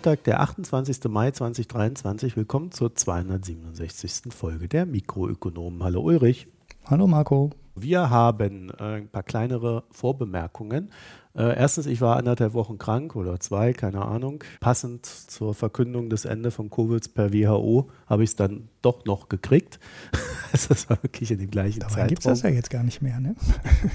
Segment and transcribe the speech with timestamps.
[0.00, 1.10] Sonntag, der 28.
[1.10, 2.34] Mai 2023.
[2.34, 4.32] Willkommen zur 267.
[4.32, 5.82] Folge der Mikroökonomen.
[5.82, 6.48] Hallo Ulrich.
[6.86, 7.50] Hallo Marco.
[7.74, 10.90] Wir haben äh, ein paar kleinere Vorbemerkungen.
[11.34, 14.42] Äh, erstens, ich war anderthalb Wochen krank oder zwei, keine Ahnung.
[14.60, 19.28] Passend zur Verkündung des Ende von Covid per WHO habe ich es dann doch noch
[19.28, 19.78] gekriegt.
[20.52, 22.08] Also das war wirklich in dem gleichen Dabei Zeitraum.
[22.08, 23.36] gibt es das ja jetzt gar nicht mehr, ne?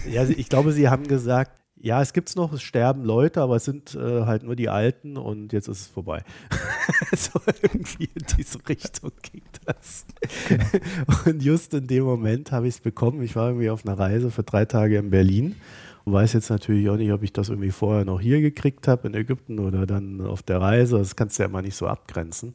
[0.09, 1.51] ja, ich glaube, Sie haben gesagt,
[1.81, 4.69] ja, es gibt es noch, es sterben Leute, aber es sind äh, halt nur die
[4.69, 6.23] Alten und jetzt ist es vorbei.
[7.15, 10.05] so irgendwie in diese Richtung ging das.
[11.25, 13.21] Und just in dem Moment habe ich es bekommen.
[13.23, 15.55] Ich war irgendwie auf einer Reise für drei Tage in Berlin
[16.05, 19.07] und weiß jetzt natürlich auch nicht, ob ich das irgendwie vorher noch hier gekriegt habe
[19.07, 20.97] in Ägypten oder dann auf der Reise.
[20.97, 22.53] Das kannst du ja immer nicht so abgrenzen.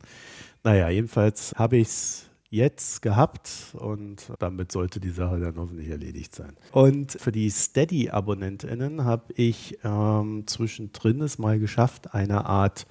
[0.65, 6.35] Naja, jedenfalls habe ich es jetzt gehabt und damit sollte die Sache dann hoffentlich erledigt
[6.35, 6.57] sein.
[6.73, 12.87] Und für die Steady-AbonnentInnen habe ich ähm, zwischendrin es mal geschafft, eine Art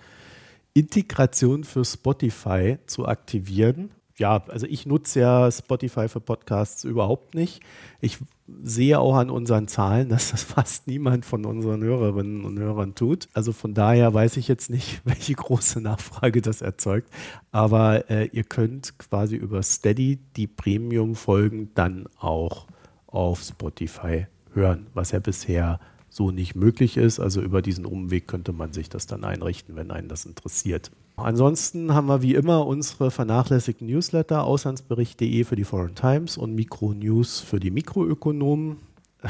[0.73, 7.61] Integration für Spotify zu aktivieren ja, also ich nutze ja Spotify für Podcasts überhaupt nicht.
[8.01, 8.19] Ich
[8.63, 13.29] sehe auch an unseren Zahlen, dass das fast niemand von unseren Hörerinnen und Hörern tut.
[13.33, 17.09] Also von daher weiß ich jetzt nicht, welche große Nachfrage das erzeugt.
[17.51, 22.67] Aber äh, ihr könnt quasi über Steady die Premium-Folgen dann auch
[23.07, 27.19] auf Spotify hören, was ja bisher so nicht möglich ist.
[27.19, 30.91] Also über diesen Umweg könnte man sich das dann einrichten, wenn einen das interessiert.
[31.23, 37.39] Ansonsten haben wir wie immer unsere vernachlässigten Newsletter, auslandsbericht.de für die Foreign Times und Mikronews
[37.39, 38.77] für die Mikroökonomen.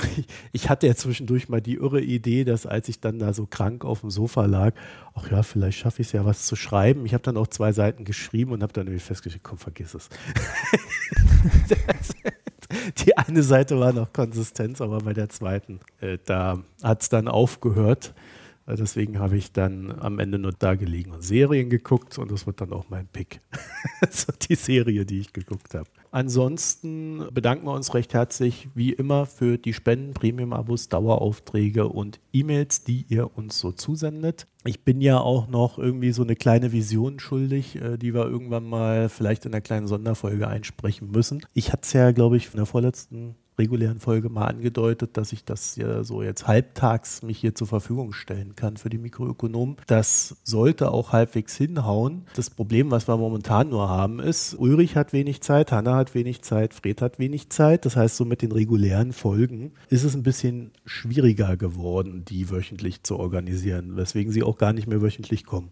[0.52, 3.86] Ich hatte ja zwischendurch mal die irre Idee, dass als ich dann da so krank
[3.86, 4.74] auf dem Sofa lag,
[5.16, 7.08] ach ja, vielleicht schaffe ich es ja was zu schreiben.
[7.08, 10.10] Ich habe dann auch zwei Seiten geschrieben und habe dann irgendwie festgestellt, komm, vergiss es.
[13.04, 17.28] die eine Seite war noch Konsistenz, aber bei der zweiten, äh, da hat es dann
[17.28, 18.14] aufgehört.
[18.70, 22.46] Äh, deswegen habe ich dann am Ende nur da gelegen und Serien geguckt und das
[22.46, 23.42] wird dann auch mein Pick.
[24.10, 25.90] so die Serie, die ich geguckt habe.
[26.12, 32.84] Ansonsten bedanken wir uns recht herzlich wie immer für die Spenden, Premium-Abos, Daueraufträge und E-Mails,
[32.84, 34.48] die ihr uns so zusendet.
[34.66, 38.66] Ich bin ja auch noch irgendwie so eine kleine Vision schuldig, äh, die wir irgendwann
[38.66, 41.46] mal vielleicht in einer kleinen Sonderfolge einsprechen müssen.
[41.54, 45.46] Ich hatte es ja, glaube ich, in der vorletzten regulären Folge mal angedeutet, dass ich
[45.46, 49.76] das ja so jetzt halbtags mich hier zur Verfügung stellen kann für die Mikroökonomen.
[49.88, 52.24] Das sollte auch halbwegs hinhauen.
[52.36, 56.42] Das Problem, was wir momentan nur haben, ist, Ulrich hat wenig Zeit, Hanna hat wenig
[56.42, 57.86] Zeit, Fred hat wenig Zeit.
[57.86, 63.04] Das heißt, so mit den regulären Folgen ist es ein bisschen schwieriger geworden, die wöchentlich
[63.04, 65.70] zu organisieren, weswegen sie auch gar nicht mehr wöchentlich kommen.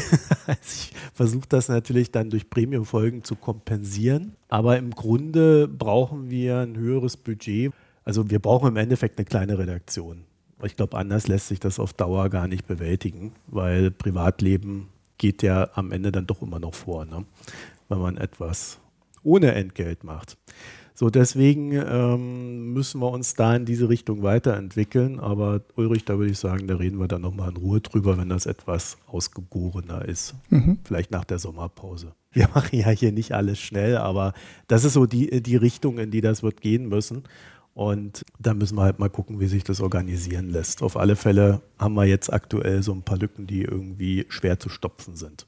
[0.46, 4.34] also ich versuche das natürlich dann durch Premium-Folgen zu kompensieren.
[4.48, 7.72] Aber im Grunde brauchen wir ein höheres Budget.
[8.04, 10.24] Also wir brauchen im Endeffekt eine kleine Redaktion.
[10.64, 14.88] Ich glaube, anders lässt sich das auf Dauer gar nicht bewältigen, weil Privatleben
[15.18, 17.24] geht ja am Ende dann doch immer noch vor, ne?
[17.88, 18.78] wenn man etwas
[19.22, 20.36] ohne Entgelt macht.
[20.98, 25.20] So, deswegen ähm, müssen wir uns da in diese Richtung weiterentwickeln.
[25.20, 28.28] Aber Ulrich, da würde ich sagen, da reden wir dann nochmal in Ruhe drüber, wenn
[28.28, 30.34] das etwas ausgegorener ist.
[30.50, 30.78] Mhm.
[30.82, 32.14] Vielleicht nach der Sommerpause.
[32.32, 34.32] Wir machen ja hier nicht alles schnell, aber
[34.66, 37.22] das ist so die, die Richtung, in die das wird gehen müssen.
[37.74, 40.82] Und da müssen wir halt mal gucken, wie sich das organisieren lässt.
[40.82, 44.68] Auf alle Fälle haben wir jetzt aktuell so ein paar Lücken, die irgendwie schwer zu
[44.68, 45.46] stopfen sind.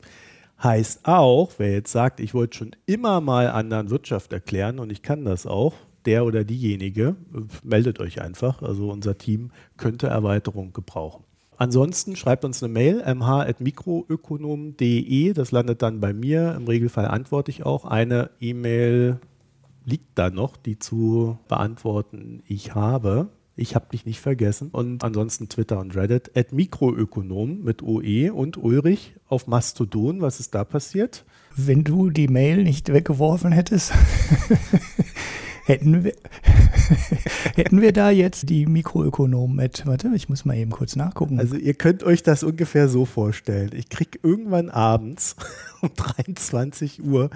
[0.62, 5.00] Heißt auch, wer jetzt sagt, ich wollte schon immer mal anderen Wirtschaft erklären und ich
[5.02, 5.72] kann das auch,
[6.04, 7.16] der oder diejenige,
[7.62, 8.60] meldet euch einfach.
[8.62, 11.24] Also unser Team könnte Erweiterung gebrauchen.
[11.56, 16.54] Ansonsten schreibt uns eine Mail, mh.mikroökonom.de, das landet dann bei mir.
[16.54, 17.84] Im Regelfall antworte ich auch.
[17.84, 19.20] Eine E-Mail
[19.84, 23.28] liegt da noch, die zu beantworten ich habe.
[23.60, 24.70] Ich habe dich nicht vergessen.
[24.70, 26.34] Und ansonsten Twitter und Reddit.
[26.34, 30.22] At Mikroökonom mit OE und Ulrich auf Mastodon.
[30.22, 31.26] Was ist da passiert?
[31.56, 33.92] Wenn du die Mail nicht weggeworfen hättest,
[35.66, 36.14] hätten wir,
[37.54, 39.84] hätten wir da jetzt die Mikroökonomen mit.
[39.84, 41.38] Warte, ich muss mal eben kurz nachgucken.
[41.38, 43.72] Also ihr könnt euch das ungefähr so vorstellen.
[43.74, 45.36] Ich kriege irgendwann abends
[45.82, 47.28] um 23 Uhr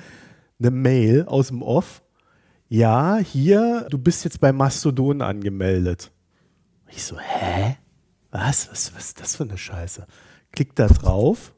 [0.59, 2.01] eine Mail aus dem Off.
[2.71, 6.11] Ja, hier, du bist jetzt bei Mastodon angemeldet.
[6.95, 7.77] Ich so, hä?
[8.31, 8.71] Was?
[8.71, 10.07] Was, was ist das für eine Scheiße?
[10.53, 11.53] Klick da drauf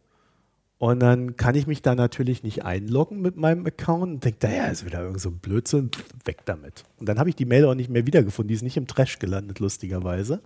[0.79, 4.67] und dann kann ich mich da natürlich nicht einloggen mit meinem Account und denke, ja,
[4.67, 5.91] ist wieder irgend so ein Blödsinn,
[6.25, 6.85] weg damit.
[6.99, 8.49] Und dann habe ich die Mail auch nicht mehr wiedergefunden.
[8.49, 10.43] Die ist nicht im Trash gelandet, lustigerweise.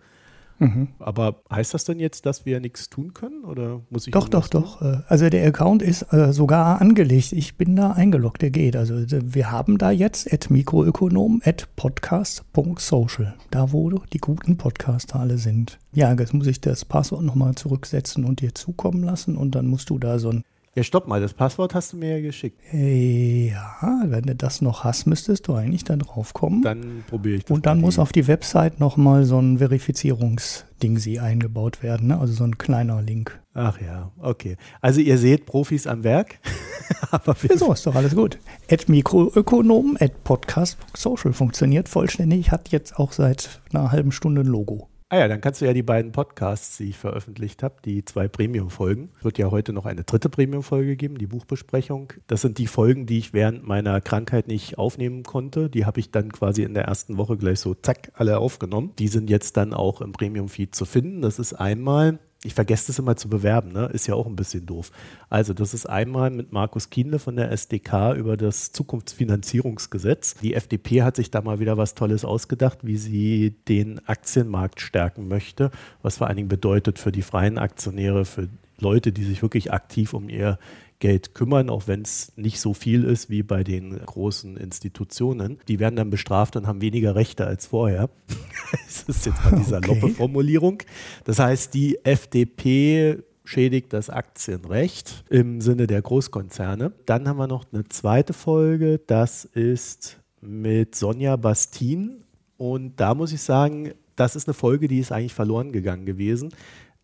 [0.60, 0.88] Mhm.
[0.98, 4.46] Aber heißt das denn jetzt, dass wir nichts tun können oder muss ich Doch, doch,
[4.46, 4.62] tun?
[4.62, 4.82] doch.
[4.82, 7.32] Äh, also der Account ist äh, sogar angelegt.
[7.32, 8.76] Ich bin da eingeloggt, der geht.
[8.76, 13.34] Also wir haben da jetzt at mikroökonom at podcast.social.
[13.50, 15.78] Da, wo die guten Podcaster alle sind.
[15.92, 19.88] Ja, jetzt muss ich das Passwort nochmal zurücksetzen und dir zukommen lassen und dann musst
[19.90, 20.44] du da so ein
[20.76, 22.60] ja, stopp mal, das Passwort hast du mir ja geschickt.
[22.72, 26.62] Ja, wenn du das noch hast, müsstest du eigentlich da drauf kommen.
[26.62, 27.50] Dann probiere ich das.
[27.50, 32.20] Und dann muss auf die Website nochmal so ein Verifizierungsding sie eingebaut werden, ne?
[32.20, 33.40] also so ein kleiner Link.
[33.52, 34.56] Ach ja, okay.
[34.80, 36.38] Also ihr seht Profis am Werk.
[37.10, 38.38] Aber ja, so ist doch alles gut.
[38.70, 44.46] At Mikroökonom, at Podcast Social funktioniert vollständig, hat jetzt auch seit einer halben Stunde ein
[44.46, 44.89] Logo.
[45.12, 48.28] Ah ja, dann kannst du ja die beiden Podcasts, die ich veröffentlicht habe, die zwei
[48.28, 49.10] Premium-Folgen.
[49.18, 52.12] Es wird ja heute noch eine dritte Premium-Folge geben, die Buchbesprechung.
[52.28, 55.68] Das sind die Folgen, die ich während meiner Krankheit nicht aufnehmen konnte.
[55.68, 58.92] Die habe ich dann quasi in der ersten Woche gleich so zack alle aufgenommen.
[59.00, 61.22] Die sind jetzt dann auch im Premium-Feed zu finden.
[61.22, 63.90] Das ist einmal ich vergesse das immer zu bewerben, ne?
[63.92, 64.90] ist ja auch ein bisschen doof.
[65.28, 70.36] Also das ist einmal mit Markus Kienle von der SDK über das Zukunftsfinanzierungsgesetz.
[70.36, 75.28] Die FDP hat sich da mal wieder was Tolles ausgedacht, wie sie den Aktienmarkt stärken
[75.28, 75.70] möchte,
[76.00, 78.48] was vor allen Dingen bedeutet für die freien Aktionäre, für
[78.78, 80.58] Leute, die sich wirklich aktiv um ihr
[81.00, 85.58] Geld kümmern, auch wenn es nicht so viel ist wie bei den großen Institutionen.
[85.66, 88.10] Die werden dann bestraft und haben weniger Rechte als vorher.
[88.86, 89.88] das ist jetzt mal diese okay.
[89.88, 90.82] loppe Formulierung.
[91.24, 96.92] Das heißt, die FDP schädigt das Aktienrecht im Sinne der Großkonzerne.
[97.06, 102.24] Dann haben wir noch eine zweite Folge, das ist mit Sonja Bastin.
[102.56, 106.50] Und da muss ich sagen, das ist eine Folge, die ist eigentlich verloren gegangen gewesen,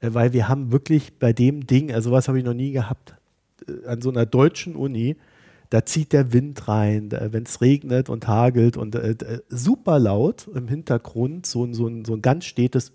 [0.01, 3.15] äh, weil wir haben wirklich bei dem Ding, also was habe ich noch nie gehabt,
[3.87, 5.17] an so einer deutschen Uni,
[5.71, 10.49] da zieht der Wind rein, wenn es regnet und hagelt und äh, äh, super laut
[10.55, 12.93] im Hintergrund, so, so, ein, so ein ganz stetes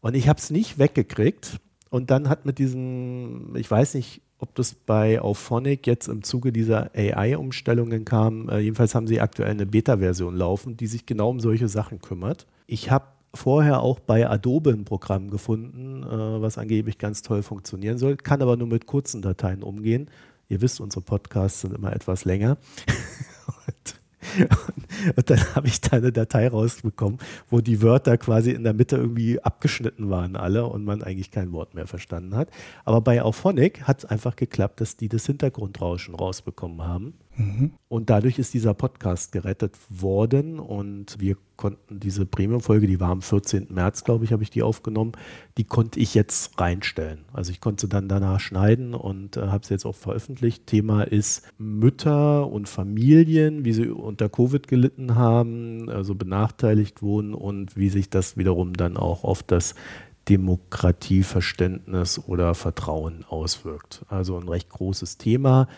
[0.00, 1.58] und ich habe es nicht weggekriegt.
[1.90, 6.52] Und dann hat mit diesem, ich weiß nicht, ob das bei Auphonic jetzt im Zuge
[6.52, 8.48] dieser AI-Umstellungen kam.
[8.48, 12.46] Äh, jedenfalls haben sie aktuell eine Beta-Version laufen, die sich genau um solche Sachen kümmert.
[12.66, 17.98] Ich habe vorher auch bei Adobe ein Programm gefunden, äh, was angeblich ganz toll funktionieren
[17.98, 20.10] soll, kann aber nur mit kurzen Dateien umgehen.
[20.48, 22.56] Ihr wisst, unsere Podcasts sind immer etwas länger.
[23.66, 24.00] und
[25.16, 28.96] und dann habe ich da eine Datei rausbekommen, wo die Wörter quasi in der Mitte
[28.96, 32.50] irgendwie abgeschnitten waren, alle, und man eigentlich kein Wort mehr verstanden hat.
[32.84, 37.14] Aber bei Auphonic hat es einfach geklappt, dass die das Hintergrundrauschen rausbekommen haben.
[37.38, 37.70] Mhm.
[37.88, 43.22] Und dadurch ist dieser Podcast gerettet worden und wir konnten diese Premium-Folge, die war am
[43.22, 43.68] 14.
[43.70, 45.12] März, glaube ich, habe ich die aufgenommen,
[45.56, 47.20] die konnte ich jetzt reinstellen.
[47.32, 50.66] Also ich konnte sie dann danach schneiden und äh, habe sie jetzt auch veröffentlicht.
[50.66, 57.76] Thema ist Mütter und Familien, wie sie unter Covid gelitten haben, also benachteiligt wurden und
[57.76, 59.76] wie sich das wiederum dann auch auf das
[60.28, 64.04] Demokratieverständnis oder Vertrauen auswirkt.
[64.08, 65.68] Also ein recht großes Thema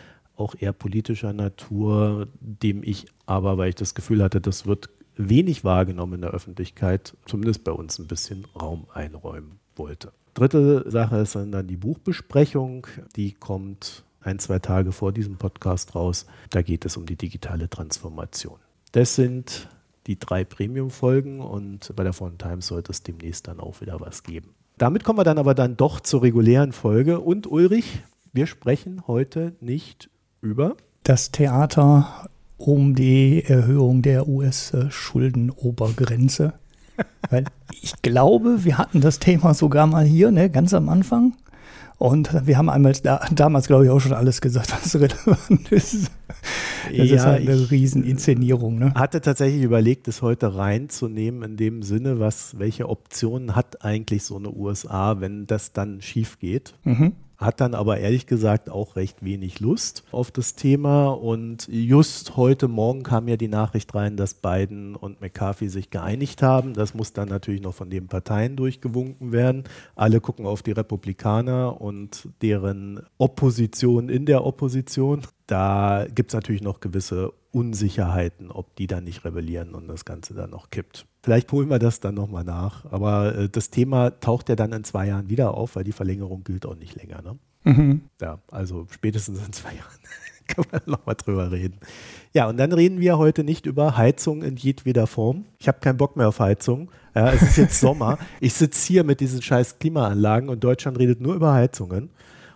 [0.40, 5.64] auch eher politischer Natur, dem ich aber, weil ich das Gefühl hatte, das wird wenig
[5.64, 10.12] wahrgenommen in der Öffentlichkeit, zumindest bei uns ein bisschen Raum einräumen wollte.
[10.34, 12.86] Dritte Sache ist dann die Buchbesprechung.
[13.16, 16.26] Die kommt ein, zwei Tage vor diesem Podcast raus.
[16.50, 18.58] Da geht es um die digitale Transformation.
[18.92, 19.68] Das sind
[20.06, 24.22] die drei Premium-Folgen und bei der Foreign Times sollte es demnächst dann auch wieder was
[24.22, 24.54] geben.
[24.78, 27.20] Damit kommen wir dann aber dann doch zur regulären Folge.
[27.20, 30.08] Und Ulrich, wir sprechen heute nicht
[30.40, 30.76] über?
[31.04, 36.54] Das Theater um die Erhöhung der US-Schuldenobergrenze.
[37.30, 37.44] Weil
[37.80, 41.34] ich glaube, wir hatten das Thema sogar mal hier, ne, ganz am Anfang.
[41.96, 46.10] Und wir haben einmal da, damals, glaube ich, auch schon alles gesagt, was relevant ist.
[46.88, 48.78] Das ja, ist halt eine Rieseninszenierung.
[48.78, 48.94] Ne?
[48.94, 54.36] hatte tatsächlich überlegt, es heute reinzunehmen, in dem Sinne, was, welche Optionen hat eigentlich so
[54.36, 56.74] eine USA, wenn das dann schief geht.
[56.84, 61.08] Mhm hat dann aber ehrlich gesagt auch recht wenig Lust auf das Thema.
[61.08, 66.42] Und just heute Morgen kam ja die Nachricht rein, dass Biden und McCarthy sich geeinigt
[66.42, 66.74] haben.
[66.74, 69.64] Das muss dann natürlich noch von den Parteien durchgewunken werden.
[69.96, 75.22] Alle gucken auf die Republikaner und deren Opposition in der Opposition.
[75.46, 80.34] Da gibt es natürlich noch gewisse Unsicherheiten, ob die dann nicht rebellieren und das Ganze
[80.34, 81.06] dann noch kippt.
[81.22, 82.84] Vielleicht holen wir das dann nochmal nach.
[82.92, 86.44] Aber äh, das Thema taucht ja dann in zwei Jahren wieder auf, weil die Verlängerung
[86.44, 87.22] gilt auch nicht länger.
[87.22, 87.38] Ne?
[87.64, 88.00] Mhm.
[88.20, 89.98] Ja, also spätestens in zwei Jahren
[90.46, 91.78] können wir nochmal drüber reden.
[92.32, 95.44] Ja, und dann reden wir heute nicht über Heizung in jedweder Form.
[95.58, 96.90] Ich habe keinen Bock mehr auf Heizung.
[97.14, 98.18] Ja, es ist jetzt Sommer.
[98.40, 102.10] Ich sitze hier mit diesen scheiß Klimaanlagen und Deutschland redet nur über Heizungen.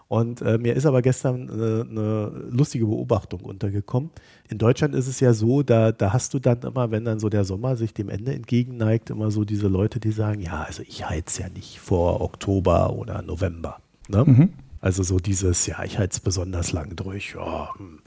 [0.09, 4.11] Und äh, mir ist aber gestern äh, eine lustige Beobachtung untergekommen.
[4.49, 7.29] In Deutschland ist es ja so, da, da hast du dann immer, wenn dann so
[7.29, 11.09] der Sommer sich dem Ende entgegenneigt, immer so diese Leute, die sagen, ja, also ich
[11.09, 13.79] heiz ja nicht vor Oktober oder November.
[14.09, 14.25] Ne?
[14.25, 14.53] Mhm.
[14.81, 17.35] Also so dieses, ja, ich heiz besonders lang durch.
[17.35, 17.75] Ja.
[17.79, 18.01] Hm.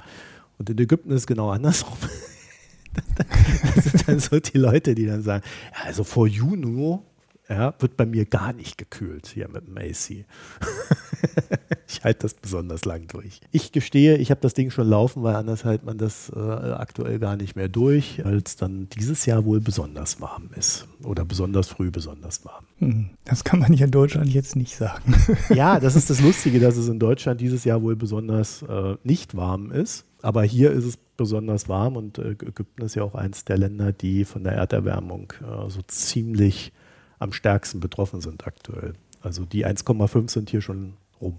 [0.60, 1.98] Und in Ägypten ist es genau andersrum.
[3.76, 7.00] das sind dann so die Leute, die dann sagen, ja, also vor Juni
[7.50, 10.26] ja, wird bei mir gar nicht gekühlt hier mit dem AC.
[11.88, 13.40] ich halte das besonders lang durch.
[13.52, 17.20] Ich gestehe, ich habe das Ding schon laufen, weil anders hält man das äh, aktuell
[17.20, 20.88] gar nicht mehr durch, weil es dann dieses Jahr wohl besonders warm ist.
[21.04, 22.66] Oder besonders früh besonders warm.
[22.80, 25.16] Hm, das kann man hier in Deutschland jetzt nicht sagen.
[25.54, 29.36] ja, das ist das Lustige, dass es in Deutschland dieses Jahr wohl besonders äh, nicht
[29.36, 30.06] warm ist.
[30.22, 33.94] Aber hier ist es besonders warm und äh, Ägypten ist ja auch eines der Länder,
[33.94, 36.74] die von der Erderwärmung äh, so ziemlich
[37.20, 38.94] am stärksten betroffen sind aktuell.
[39.22, 41.38] Also die 1,5 sind hier schon rum.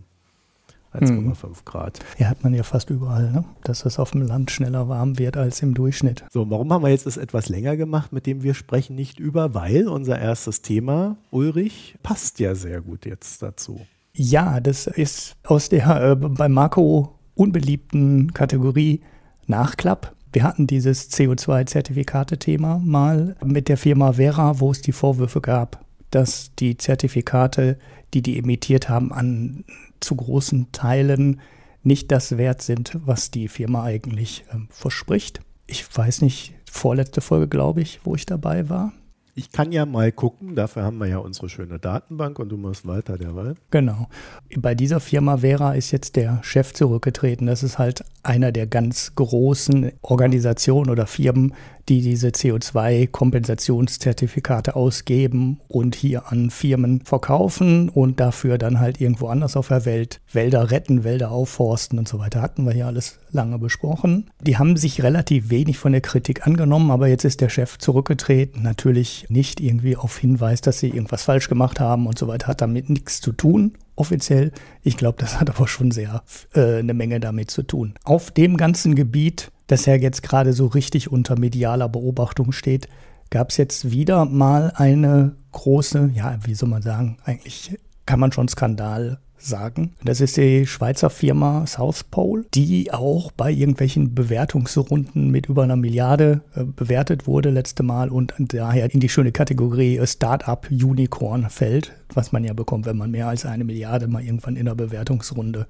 [0.95, 1.53] 1,5 mhm.
[1.65, 1.99] Grad.
[2.19, 3.45] Ja, hat man ja fast überall, ne?
[3.63, 6.25] dass es auf dem Land schneller warm wird als im Durchschnitt.
[6.31, 9.55] So, warum haben wir jetzt das etwas länger gemacht, mit dem wir sprechen nicht über?
[9.55, 13.81] Weil unser erstes Thema, Ulrich, passt ja sehr gut jetzt dazu.
[14.15, 19.03] Ja, das ist aus der äh, bei Marco unbeliebten Kategorie
[19.47, 20.15] Nachklapp.
[20.33, 26.55] Wir hatten dieses CO2-Zertifikate-Thema mal mit der Firma Vera, wo es die Vorwürfe gab, dass
[26.59, 27.79] die Zertifikate,
[28.15, 29.65] die die emittiert haben, an
[30.01, 31.41] zu großen Teilen
[31.83, 35.41] nicht das wert sind, was die Firma eigentlich äh, verspricht.
[35.67, 38.93] Ich weiß nicht, vorletzte Folge, glaube ich, wo ich dabei war.
[39.39, 42.89] Ich kann ja mal gucken, dafür haben wir ja unsere schöne Datenbank und du machst
[42.89, 43.55] weiter derweil.
[43.71, 44.09] Genau.
[44.57, 47.47] Bei dieser Firma Vera ist jetzt der Chef zurückgetreten.
[47.47, 51.55] Das ist halt einer der ganz großen Organisationen oder Firmen,
[51.89, 59.57] die diese CO2-Kompensationszertifikate ausgeben und hier an Firmen verkaufen und dafür dann halt irgendwo anders
[59.57, 62.43] auf der Welt Wälder retten, Wälder aufforsten und so weiter.
[62.43, 64.31] Hatten wir hier alles lange besprochen.
[64.43, 68.63] Die haben sich relativ wenig von der Kritik angenommen, aber jetzt ist der Chef zurückgetreten.
[68.63, 72.49] Natürlich nicht irgendwie auf Hinweis, dass sie irgendwas falsch gemacht haben und so weiter.
[72.49, 74.53] Hat damit nichts zu tun offiziell.
[74.83, 76.23] Ich glaube, das hat aber schon sehr
[76.55, 77.95] äh, eine Menge damit zu tun.
[78.05, 82.89] Auf dem ganzen Gebiet das ja jetzt gerade so richtig unter medialer Beobachtung steht,
[83.31, 88.33] gab es jetzt wieder mal eine große, ja, wie soll man sagen, eigentlich kann man
[88.33, 89.93] schon Skandal sagen.
[90.03, 95.77] Das ist die Schweizer Firma South Pole, die auch bei irgendwelchen Bewertungsrunden mit über einer
[95.77, 101.93] Milliarde äh, bewertet wurde letzte Mal und daher in die schöne Kategorie Startup Unicorn fällt,
[102.13, 105.67] was man ja bekommt, wenn man mehr als eine Milliarde mal irgendwann in der Bewertungsrunde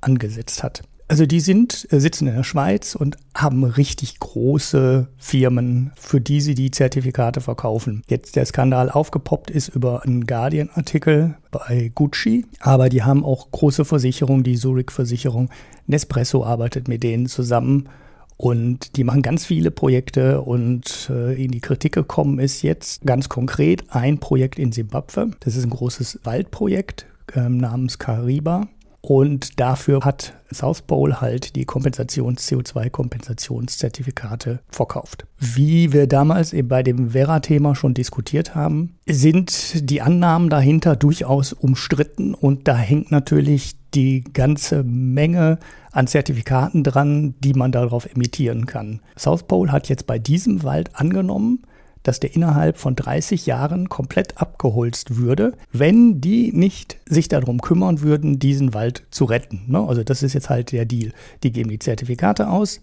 [0.00, 0.82] angesetzt hat.
[1.10, 6.40] Also die sind, äh, sitzen in der Schweiz und haben richtig große Firmen, für die
[6.40, 8.04] sie die Zertifikate verkaufen.
[8.06, 13.84] Jetzt der Skandal aufgepoppt ist über einen Guardian-Artikel bei Gucci, aber die haben auch große
[13.84, 15.50] Versicherungen, die Zurich-Versicherung.
[15.88, 17.88] Nespresso arbeitet mit denen zusammen
[18.36, 23.28] und die machen ganz viele Projekte und äh, in die Kritik gekommen ist jetzt ganz
[23.28, 25.32] konkret ein Projekt in Simbabwe.
[25.40, 28.68] Das ist ein großes Waldprojekt ähm, namens Kariba.
[29.02, 35.24] Und dafür hat South Bowl halt die Kompensations CO2-Kompensationszertifikate verkauft.
[35.38, 41.54] Wie wir damals eben bei dem Vera-Thema schon diskutiert haben, sind die Annahmen dahinter durchaus
[41.54, 45.58] umstritten und da hängt natürlich die ganze Menge
[45.92, 49.00] an Zertifikaten dran, die man darauf emittieren kann.
[49.16, 51.62] South Pole hat jetzt bei diesem Wald angenommen,
[52.02, 58.00] dass der innerhalb von 30 Jahren komplett abgeholzt würde, wenn die nicht sich darum kümmern
[58.00, 59.62] würden, diesen Wald zu retten.
[59.66, 59.86] Ne?
[59.86, 61.12] Also das ist jetzt halt der Deal.
[61.42, 62.80] Die geben die Zertifikate aus,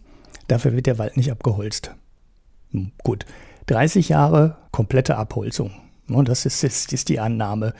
[0.47, 1.91] dafür wird der Wald nicht abgeholzt.
[2.71, 3.25] Hm, gut,
[3.67, 5.71] 30 Jahre komplette Abholzung.
[6.07, 6.23] Ne?
[6.23, 7.73] Das ist, ist, ist die Annahme.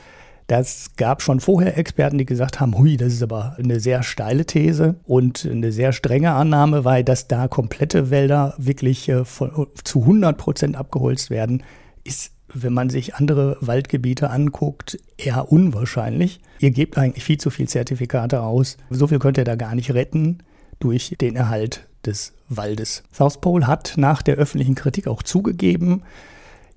[0.47, 4.45] Das gab schon vorher Experten, die gesagt haben, hui, das ist aber eine sehr steile
[4.45, 10.01] These und eine sehr strenge Annahme, weil dass da komplette Wälder wirklich äh, von, zu
[10.01, 11.63] 100 Prozent abgeholzt werden,
[12.03, 16.39] ist wenn man sich andere Waldgebiete anguckt, eher unwahrscheinlich.
[16.59, 18.77] Ihr gebt eigentlich viel zu viel Zertifikate aus.
[18.89, 20.39] So viel könnt ihr da gar nicht retten
[20.79, 23.03] durch den Erhalt des Waldes.
[23.11, 26.03] South Pole hat nach der öffentlichen Kritik auch zugegeben,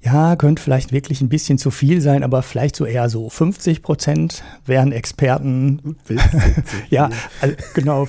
[0.02, 3.83] ja, könnte vielleicht wirklich ein bisschen zu viel sein, aber vielleicht so eher so 50
[3.83, 5.97] Prozent wären Experten.
[6.90, 8.09] ja, also genau.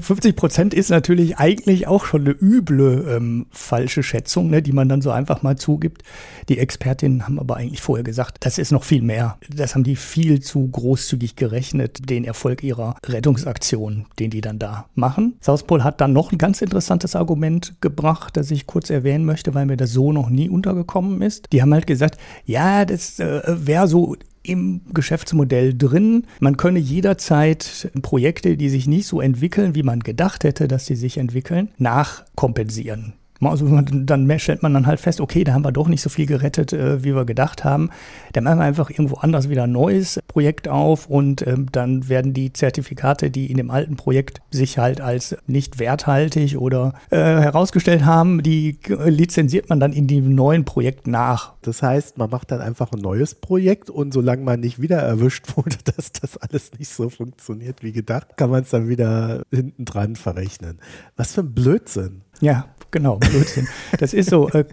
[0.00, 4.88] 50 Prozent ist natürlich eigentlich auch schon eine üble ähm, falsche Schätzung, ne, die man
[4.88, 6.02] dann so einfach mal zugibt.
[6.48, 9.38] Die Expertinnen haben aber eigentlich vorher gesagt, das ist noch viel mehr.
[9.48, 14.86] Das haben die viel zu großzügig gerechnet, den Erfolg ihrer Rettungsaktion, den die dann da
[14.94, 15.36] machen.
[15.40, 19.66] Southpol hat dann noch ein ganz interessantes Argument gebracht, das ich kurz erwähnen möchte, weil
[19.66, 21.46] mir das so noch nie untergekommen ist.
[21.52, 26.26] Die haben halt gesagt, ja, das äh, wäre so im Geschäftsmodell drin.
[26.40, 30.96] Man könne jederzeit Projekte, die sich nicht so entwickeln, wie man gedacht hätte, dass sie
[30.96, 33.14] sich entwickeln, nachkompensieren.
[33.40, 36.26] Also dann stellt man dann halt fest, okay, da haben wir doch nicht so viel
[36.26, 37.90] gerettet, äh, wie wir gedacht haben.
[38.32, 42.34] Dann machen wir einfach irgendwo anders wieder ein neues Projekt auf und ähm, dann werden
[42.34, 48.04] die Zertifikate, die in dem alten Projekt sich halt als nicht werthaltig oder äh, herausgestellt
[48.04, 51.54] haben, die lizenziert man dann in dem neuen Projekt nach.
[51.62, 55.46] Das heißt, man macht dann einfach ein neues Projekt und solange man nicht wieder erwischt
[55.56, 59.84] wurde, dass das alles nicht so funktioniert wie gedacht, kann man es dann wieder hinten
[59.84, 60.78] dran verrechnen.
[61.16, 62.22] Was für ein Blödsinn.
[62.40, 63.68] Ja, genau, Blödsinn.
[63.98, 64.64] das ist so, äh,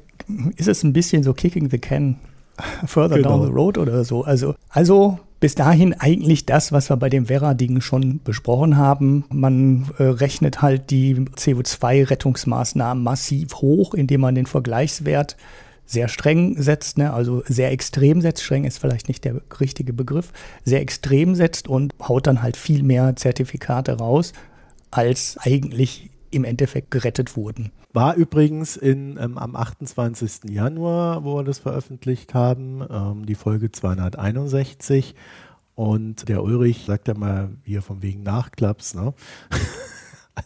[0.57, 2.17] ist es ein bisschen so kicking the can
[2.86, 3.38] further genau.
[3.38, 4.24] down the road oder so.
[4.24, 9.25] Also, also bis dahin eigentlich das, was wir bei dem Werra-Ding schon besprochen haben.
[9.29, 15.36] Man äh, rechnet halt die CO2-Rettungsmaßnahmen massiv hoch, indem man den Vergleichswert
[15.86, 17.13] sehr streng setzt, ne?
[17.13, 21.93] also sehr extrem setzt, streng ist vielleicht nicht der richtige Begriff, sehr extrem setzt und
[22.01, 24.34] haut dann halt viel mehr Zertifikate raus,
[24.89, 27.72] als eigentlich im Endeffekt gerettet wurden.
[27.95, 30.49] War übrigens in, ähm, am 28.
[30.49, 35.15] Januar, wo wir das veröffentlicht haben, ähm, die Folge 261.
[35.75, 39.13] Und der Ulrich sagt ja mal, wie er von wegen Nachklaps, ne?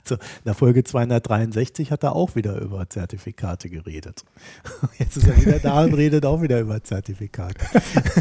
[0.03, 4.23] Also in der Folge 263 hat er auch wieder über Zertifikate geredet.
[4.99, 7.59] Jetzt ist er wieder da und redet auch wieder über Zertifikate.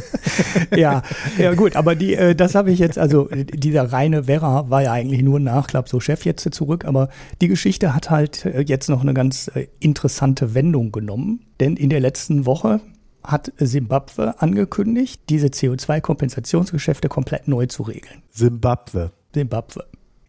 [0.76, 1.02] ja,
[1.38, 4.92] ja gut, aber die, äh, das habe ich jetzt, also dieser reine Werra war ja
[4.92, 7.08] eigentlich nur ein Nachklapp, so Chef jetzt zurück, aber
[7.40, 11.90] die Geschichte hat halt äh, jetzt noch eine ganz äh, interessante Wendung genommen, denn in
[11.90, 12.80] der letzten Woche
[13.22, 18.22] hat Simbabwe angekündigt, diese CO2-Kompensationsgeschäfte komplett neu zu regeln.
[18.30, 19.12] Simbabwe.
[19.34, 19.84] Simbabwe.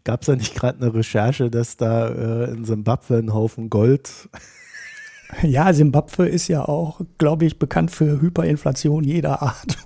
[0.09, 4.09] Gab es da nicht gerade eine Recherche, dass da äh, in Simbabwe ein Haufen Gold.
[5.43, 9.77] Ja, Simbabwe ist ja auch, glaube ich, bekannt für Hyperinflation jeder Art.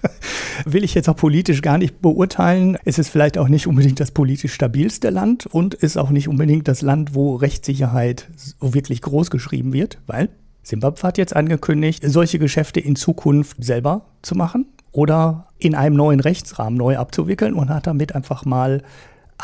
[0.66, 2.76] Will ich jetzt auch politisch gar nicht beurteilen.
[2.84, 6.68] Es ist vielleicht auch nicht unbedingt das politisch stabilste Land und ist auch nicht unbedingt
[6.68, 10.28] das Land, wo Rechtssicherheit so wirklich groß geschrieben wird, weil
[10.62, 16.20] Simbabwe hat jetzt angekündigt, solche Geschäfte in Zukunft selber zu machen oder in einem neuen
[16.20, 18.82] Rechtsrahmen neu abzuwickeln und hat damit einfach mal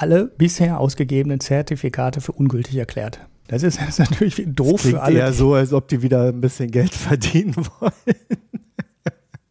[0.00, 3.20] alle bisher ausgegebenen Zertifikate für ungültig erklärt.
[3.48, 5.18] Das ist, das ist natürlich doof für alle.
[5.18, 8.16] Ja, so, als ob die wieder ein bisschen Geld verdienen wollen.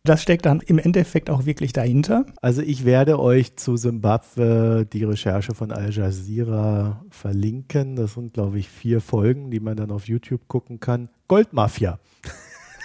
[0.04, 2.26] Das steckt dann im Endeffekt auch wirklich dahinter.
[2.42, 7.96] Also ich werde euch zu Simbabwe die Recherche von Al Jazeera verlinken.
[7.96, 11.10] Das sind, glaube ich, vier Folgen, die man dann auf YouTube gucken kann.
[11.28, 12.00] Goldmafia.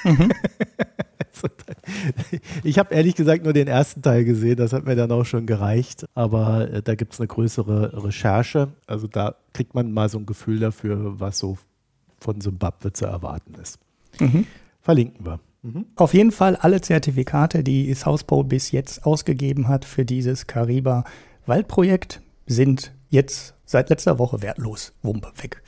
[0.02, 0.32] Mhm.
[2.64, 5.46] ich habe ehrlich gesagt nur den ersten Teil gesehen, das hat mir dann auch schon
[5.46, 6.04] gereicht.
[6.14, 8.68] Aber äh, da gibt es eine größere Recherche.
[8.86, 11.58] Also da kriegt man mal so ein Gefühl dafür, was so
[12.18, 13.78] von Simbabwe zu erwarten ist.
[14.20, 14.46] Mhm.
[14.80, 15.40] Verlinken wir.
[15.62, 15.86] Mhm.
[15.96, 21.04] Auf jeden Fall alle Zertifikate, die South Pole bis jetzt ausgegeben hat für dieses Kariba
[21.46, 24.92] Waldprojekt, sind jetzt seit letzter Woche wertlos.
[25.02, 25.62] Wumpe weg.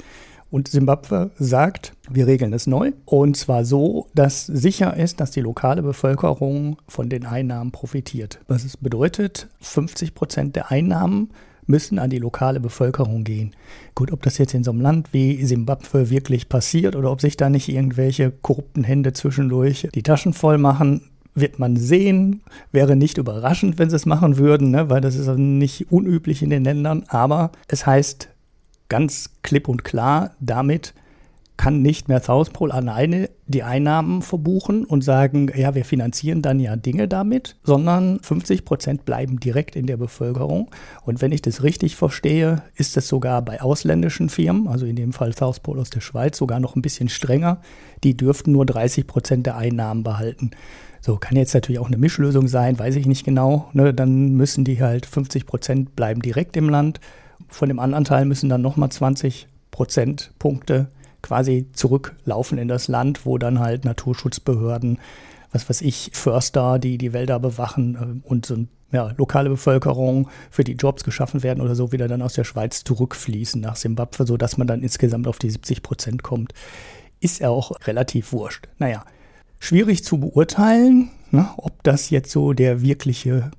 [0.56, 2.92] Und Simbabwe sagt, wir regeln es neu.
[3.04, 8.40] Und zwar so, dass sicher ist, dass die lokale Bevölkerung von den Einnahmen profitiert.
[8.48, 11.28] Was es bedeutet, 50 Prozent der Einnahmen
[11.66, 13.54] müssen an die lokale Bevölkerung gehen.
[13.94, 17.36] Gut, ob das jetzt in so einem Land wie Simbabwe wirklich passiert oder ob sich
[17.36, 21.02] da nicht irgendwelche korrupten Hände zwischendurch die Taschen voll machen,
[21.34, 22.40] wird man sehen.
[22.72, 24.88] Wäre nicht überraschend, wenn sie es machen würden, ne?
[24.88, 27.04] weil das ist nicht unüblich in den Ländern.
[27.08, 28.30] Aber es heißt
[28.88, 30.94] ganz klipp und klar, damit
[31.56, 36.60] kann nicht mehr South Pole alleine die Einnahmen verbuchen und sagen, ja, wir finanzieren dann
[36.60, 40.70] ja Dinge damit, sondern 50 Prozent bleiben direkt in der Bevölkerung.
[41.04, 45.12] Und wenn ich das richtig verstehe, ist es sogar bei ausländischen Firmen, also in dem
[45.12, 47.60] Fall South Pole aus der Schweiz, sogar noch ein bisschen strenger.
[48.04, 50.50] Die dürften nur 30 Prozent der Einnahmen behalten.
[51.00, 53.70] So, kann jetzt natürlich auch eine Mischlösung sein, weiß ich nicht genau.
[53.72, 57.00] Ne, dann müssen die halt 50 Prozent bleiben direkt im Land
[57.48, 60.88] von dem anderen Teil müssen dann nochmal 20 Prozentpunkte
[61.22, 64.98] quasi zurücklaufen in das Land, wo dann halt Naturschutzbehörden,
[65.52, 70.62] was weiß ich, Förster, die die Wälder bewachen äh, und so ja, lokale Bevölkerung für
[70.62, 74.56] die Jobs geschaffen werden oder so, wieder dann aus der Schweiz zurückfließen nach Simbabwe, sodass
[74.56, 76.52] man dann insgesamt auf die 70 Prozent kommt.
[77.20, 78.68] Ist ja auch relativ wurscht.
[78.78, 79.04] Naja,
[79.58, 83.50] schwierig zu beurteilen, ne, ob das jetzt so der wirkliche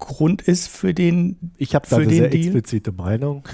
[0.00, 1.52] Grund ist für den.
[1.56, 2.42] Ich habe da eine sehr Deal.
[2.42, 3.44] explizite Meinung.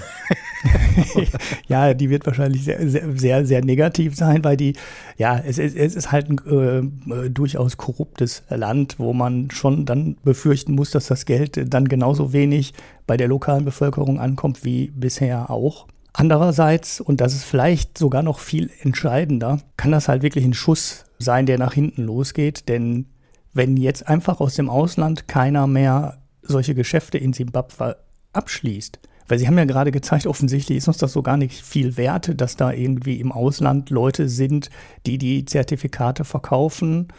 [1.67, 4.73] ja, die wird wahrscheinlich sehr, sehr, sehr, sehr, negativ sein, weil die,
[5.17, 10.17] ja, es, es, es ist halt ein äh, durchaus korruptes Land, wo man schon dann
[10.23, 12.73] befürchten muss, dass das Geld dann genauso wenig
[13.05, 15.87] bei der lokalen Bevölkerung ankommt wie bisher auch.
[16.13, 21.05] Andererseits, und das ist vielleicht sogar noch viel entscheidender, kann das halt wirklich ein Schuss
[21.19, 23.05] sein, der nach hinten losgeht, denn
[23.53, 27.97] wenn jetzt einfach aus dem Ausland keiner mehr solche Geschäfte in Simbabwe
[28.33, 31.97] abschließt, weil Sie haben ja gerade gezeigt, offensichtlich ist uns das so gar nicht viel
[31.97, 34.69] wert, dass da irgendwie im Ausland Leute sind,
[35.05, 37.09] die die Zertifikate verkaufen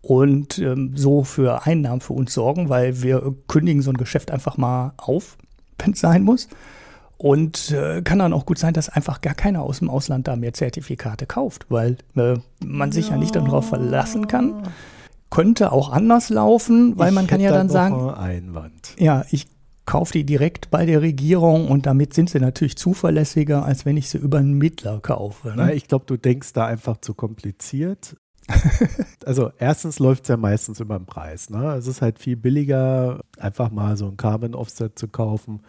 [0.00, 4.56] und ähm, so für Einnahmen für uns sorgen, weil wir kündigen so ein Geschäft einfach
[4.56, 5.36] mal auf,
[5.78, 6.48] wenn es sein muss.
[7.18, 10.36] Und äh, kann dann auch gut sein, dass einfach gar keiner aus dem Ausland da
[10.36, 13.14] mehr Zertifikate kauft, weil äh, man sich ja.
[13.14, 14.68] ja nicht darauf verlassen kann.
[15.36, 18.94] Könnte auch anders laufen, weil ich man kann ja dann sagen, Einwand.
[18.98, 19.46] ja, ich
[19.84, 24.08] kaufe die direkt bei der Regierung und damit sind sie natürlich zuverlässiger, als wenn ich
[24.08, 25.48] sie über einen Mittler kaufe.
[25.48, 25.54] Ne?
[25.56, 28.16] Na, ich glaube, du denkst da einfach zu kompliziert.
[29.26, 31.50] also erstens läuft es ja meistens über den Preis.
[31.50, 31.74] Ne?
[31.74, 35.60] Es ist halt viel billiger, einfach mal so ein Carbon Offset zu kaufen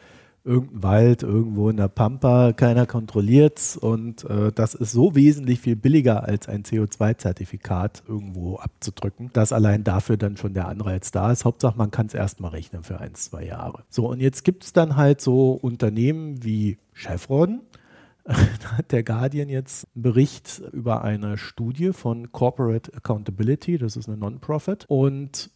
[0.47, 5.59] irgendein Wald irgendwo in der Pampa, keiner kontrolliert es und äh, das ist so wesentlich
[5.59, 11.31] viel billiger als ein CO2-Zertifikat irgendwo abzudrücken, dass allein dafür dann schon der Anreiz da
[11.31, 11.45] ist.
[11.45, 13.83] Hauptsache, man kann es erstmal rechnen für ein, zwei Jahre.
[13.89, 17.61] So, und jetzt gibt es dann halt so Unternehmen wie Chevron,
[18.27, 18.33] da
[18.77, 24.17] hat der Guardian jetzt einen Bericht über eine Studie von Corporate Accountability, das ist eine
[24.17, 25.49] Non-Profit, und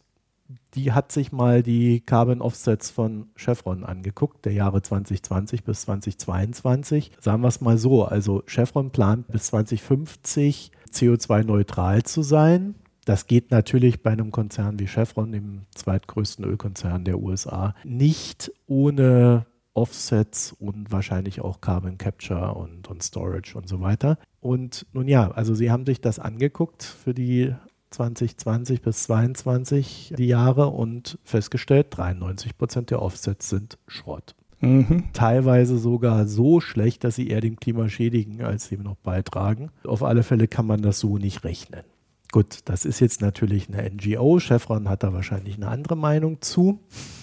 [0.74, 7.12] die hat sich mal die Carbon Offsets von Chevron angeguckt, der Jahre 2020 bis 2022.
[7.20, 12.74] Sagen wir es mal so, also Chevron plant bis 2050 CO2-neutral zu sein.
[13.04, 19.46] Das geht natürlich bei einem Konzern wie Chevron, dem zweitgrößten Ölkonzern der USA, nicht ohne
[19.74, 24.18] Offsets und wahrscheinlich auch Carbon Capture und, und Storage und so weiter.
[24.40, 27.54] Und nun ja, also sie haben sich das angeguckt für die
[27.92, 34.34] 2020 bis 2022 die Jahre und festgestellt, 93 Prozent der Offsets sind Schrott.
[34.60, 35.04] Mhm.
[35.12, 39.70] Teilweise sogar so schlecht, dass sie eher dem Klima schädigen, als sie noch beitragen.
[39.84, 41.82] Auf alle Fälle kann man das so nicht rechnen.
[42.30, 44.38] Gut, das ist jetzt natürlich eine NGO.
[44.38, 46.80] Chevron hat da wahrscheinlich eine andere Meinung zu,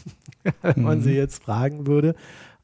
[0.62, 1.03] wenn man mhm.
[1.03, 2.13] sie jetzt fragen würde.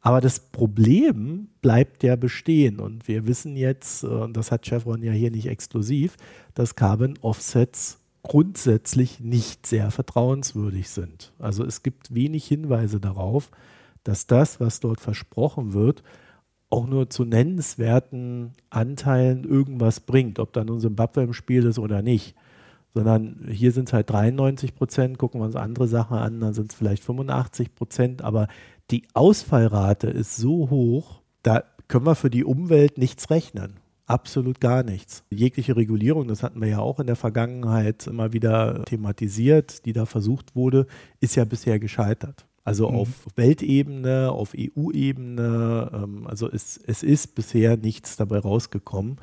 [0.06, 2.80] Aber das Problem bleibt ja bestehen.
[2.80, 6.16] Und wir wissen jetzt, äh, und das hat Chevron ja hier nicht exklusiv,
[6.54, 11.34] dass Carbon Offsets grundsätzlich nicht sehr vertrauenswürdig sind.
[11.40, 13.50] Also es gibt wenig Hinweise darauf,
[14.04, 16.04] dass das, was dort versprochen wird,
[16.70, 22.04] auch nur zu nennenswerten Anteilen irgendwas bringt, ob da nun Zimbabwe im Spiel ist oder
[22.04, 22.36] nicht.
[22.94, 26.72] Sondern hier sind es halt 93 Prozent, gucken wir uns andere Sachen an, dann sind
[26.72, 28.48] es vielleicht 85 Prozent, aber
[28.92, 33.76] die Ausfallrate ist so hoch, da können wir für die Umwelt nichts rechnen.
[34.08, 35.24] Absolut gar nichts.
[35.32, 40.06] Jegliche Regulierung, das hatten wir ja auch in der Vergangenheit immer wieder thematisiert, die da
[40.06, 40.86] versucht wurde,
[41.20, 42.46] ist ja bisher gescheitert.
[42.64, 42.96] Also mhm.
[42.96, 49.18] auf Weltebene, auf EU-Ebene, ähm, also es, es ist bisher nichts dabei rausgekommen.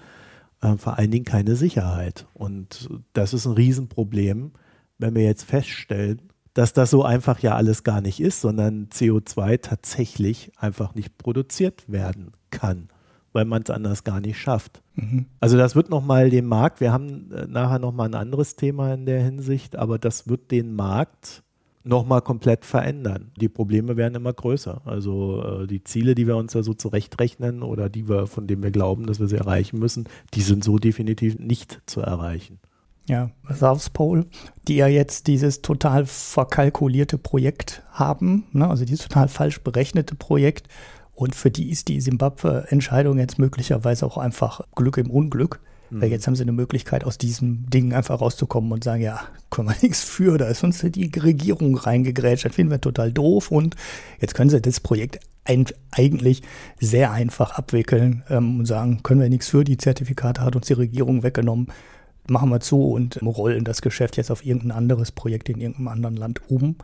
[0.60, 2.26] Äh, vor allen Dingen keine Sicherheit.
[2.34, 4.52] Und das ist ein Riesenproblem,
[4.98, 6.22] wenn wir jetzt feststellen,
[6.54, 11.90] dass das so einfach ja alles gar nicht ist, sondern CO2 tatsächlich einfach nicht produziert
[11.90, 12.88] werden kann,
[13.32, 14.82] weil man es anders gar nicht schafft.
[14.94, 15.26] Mhm.
[15.40, 19.06] Also das wird nochmal den Markt, wir haben äh, nachher nochmal ein anderes Thema in
[19.06, 21.42] der Hinsicht, aber das wird den Markt
[21.84, 23.32] nochmal komplett verändern.
[23.40, 24.82] Die Probleme werden immer größer.
[24.84, 28.62] Also äh, die Ziele, die wir uns da so zurechtrechnen oder die wir, von denen
[28.62, 32.60] wir glauben, dass wir sie erreichen müssen, die sind so definitiv nicht zu erreichen
[33.08, 34.26] ja, South Pole,
[34.68, 40.68] die ja jetzt dieses total verkalkulierte Projekt haben, ne, also dieses total falsch berechnete Projekt.
[41.14, 45.60] Und für die ist die Simbabwe-Entscheidung jetzt möglicherweise auch einfach Glück im Unglück.
[45.90, 46.00] Mhm.
[46.00, 49.68] Weil jetzt haben sie eine Möglichkeit, aus diesem Ding einfach rauszukommen und sagen, ja, können
[49.68, 53.50] wir nichts für, da ist uns die Regierung reingegrätscht, das finden wir total doof.
[53.50, 53.76] Und
[54.20, 56.42] jetzt können sie das Projekt eigentlich
[56.80, 60.72] sehr einfach abwickeln ähm, und sagen, können wir nichts für, die Zertifikate hat uns die
[60.72, 61.66] Regierung weggenommen
[62.32, 66.16] machen wir zu und rollen das Geschäft jetzt auf irgendein anderes Projekt in irgendeinem anderen
[66.16, 66.76] Land um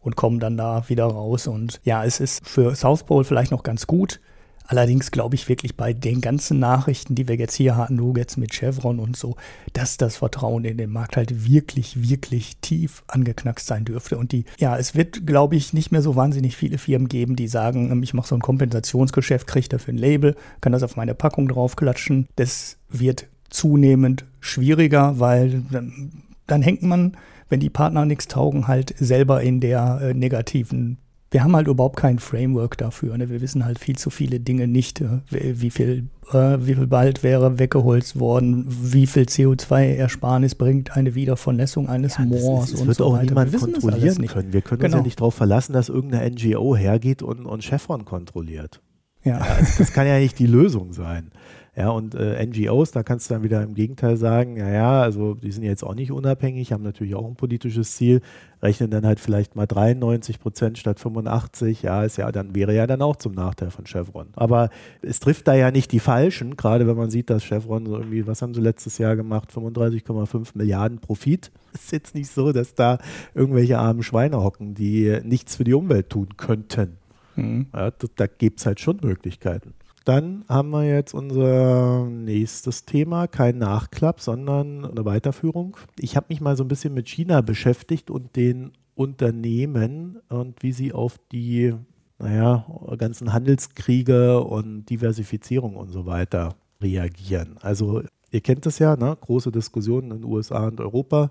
[0.00, 1.46] und kommen dann da wieder raus.
[1.46, 4.20] Und ja, es ist für South Pole vielleicht noch ganz gut.
[4.66, 8.38] Allerdings glaube ich wirklich bei den ganzen Nachrichten, die wir jetzt hier hatten, nur jetzt
[8.38, 9.36] mit Chevron und so,
[9.74, 14.16] dass das Vertrauen in den Markt halt wirklich, wirklich tief angeknackst sein dürfte.
[14.16, 17.48] Und die, ja, es wird, glaube ich, nicht mehr so wahnsinnig viele Firmen geben, die
[17.48, 21.46] sagen, ich mache so ein Kompensationsgeschäft, kriege dafür ein Label, kann das auf meine Packung
[21.46, 22.26] draufklatschen.
[22.36, 26.10] Das wird zunehmend schwieriger, weil dann,
[26.46, 27.16] dann hängt man,
[27.48, 30.98] wenn die Partner nichts taugen, halt selber in der äh, negativen.
[31.30, 33.16] Wir haben halt überhaupt kein Framework dafür.
[33.18, 33.28] Ne?
[33.28, 37.22] Wir wissen halt viel zu viele Dinge nicht, äh, wie viel, äh, wie viel Wald
[37.22, 42.98] wäre weggeholzt worden, wie viel CO2-Ersparnis bringt eine Wiedervernässung eines ja, Moors ist, und wird
[42.98, 43.24] so auch weiter.
[43.24, 44.52] niemand wir kontrollieren können.
[44.52, 44.84] Wir können genau.
[44.86, 45.04] uns ja genau.
[45.04, 48.80] nicht darauf verlassen, dass irgendeine NGO hergeht und, und Chevron kontrolliert.
[49.24, 49.38] Ja.
[49.38, 51.30] ja also das kann ja nicht die Lösung sein.
[51.76, 55.34] Ja, und äh, NGOs, da kannst du dann wieder im Gegenteil sagen, ja, ja, also
[55.34, 58.20] die sind jetzt auch nicht unabhängig, haben natürlich auch ein politisches Ziel,
[58.62, 62.86] rechnen dann halt vielleicht mal 93 Prozent statt 85, ja, ist ja, dann wäre ja
[62.86, 64.28] dann auch zum Nachteil von Chevron.
[64.36, 64.70] Aber
[65.02, 68.24] es trifft da ja nicht die Falschen, gerade wenn man sieht, dass Chevron so irgendwie,
[68.24, 71.50] was haben sie letztes Jahr gemacht, 35,5 Milliarden Profit.
[71.74, 72.98] Ist jetzt nicht so, dass da
[73.34, 76.98] irgendwelche armen Schweine hocken, die nichts für die Umwelt tun könnten.
[77.34, 77.66] Mhm.
[77.74, 79.74] Ja, da, da gibt es halt schon Möglichkeiten.
[80.04, 85.78] Dann haben wir jetzt unser nächstes Thema, kein Nachklapp, sondern eine Weiterführung.
[85.98, 90.72] Ich habe mich mal so ein bisschen mit China beschäftigt und den Unternehmen und wie
[90.72, 91.74] sie auf die
[92.18, 92.66] naja,
[92.98, 97.56] ganzen Handelskriege und Diversifizierung und so weiter reagieren.
[97.60, 99.16] Also ihr kennt das ja, ne?
[99.20, 101.30] große Diskussionen in den USA und Europa.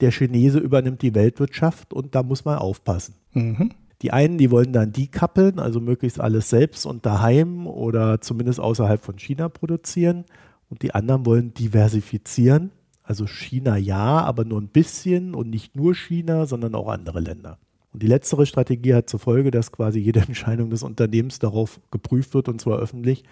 [0.00, 3.14] Der Chinese übernimmt die Weltwirtschaft und da muss man aufpassen.
[3.32, 3.72] Mhm.
[4.02, 9.02] Die einen, die wollen dann decoupeln, also möglichst alles selbst und daheim oder zumindest außerhalb
[9.02, 10.24] von China produzieren.
[10.68, 15.94] Und die anderen wollen diversifizieren, also China ja, aber nur ein bisschen und nicht nur
[15.94, 17.58] China, sondern auch andere Länder.
[17.92, 22.34] Und die letztere Strategie hat zur Folge, dass quasi jede Entscheidung des Unternehmens darauf geprüft
[22.34, 23.24] wird, und zwar öffentlich,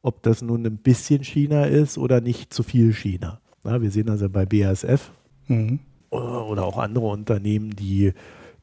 [0.00, 3.40] ob das nun ein bisschen China ist oder nicht zu viel China.
[3.64, 5.10] Ja, wir sehen also bei BASF
[5.48, 5.80] mhm.
[6.10, 8.12] oder auch andere Unternehmen, die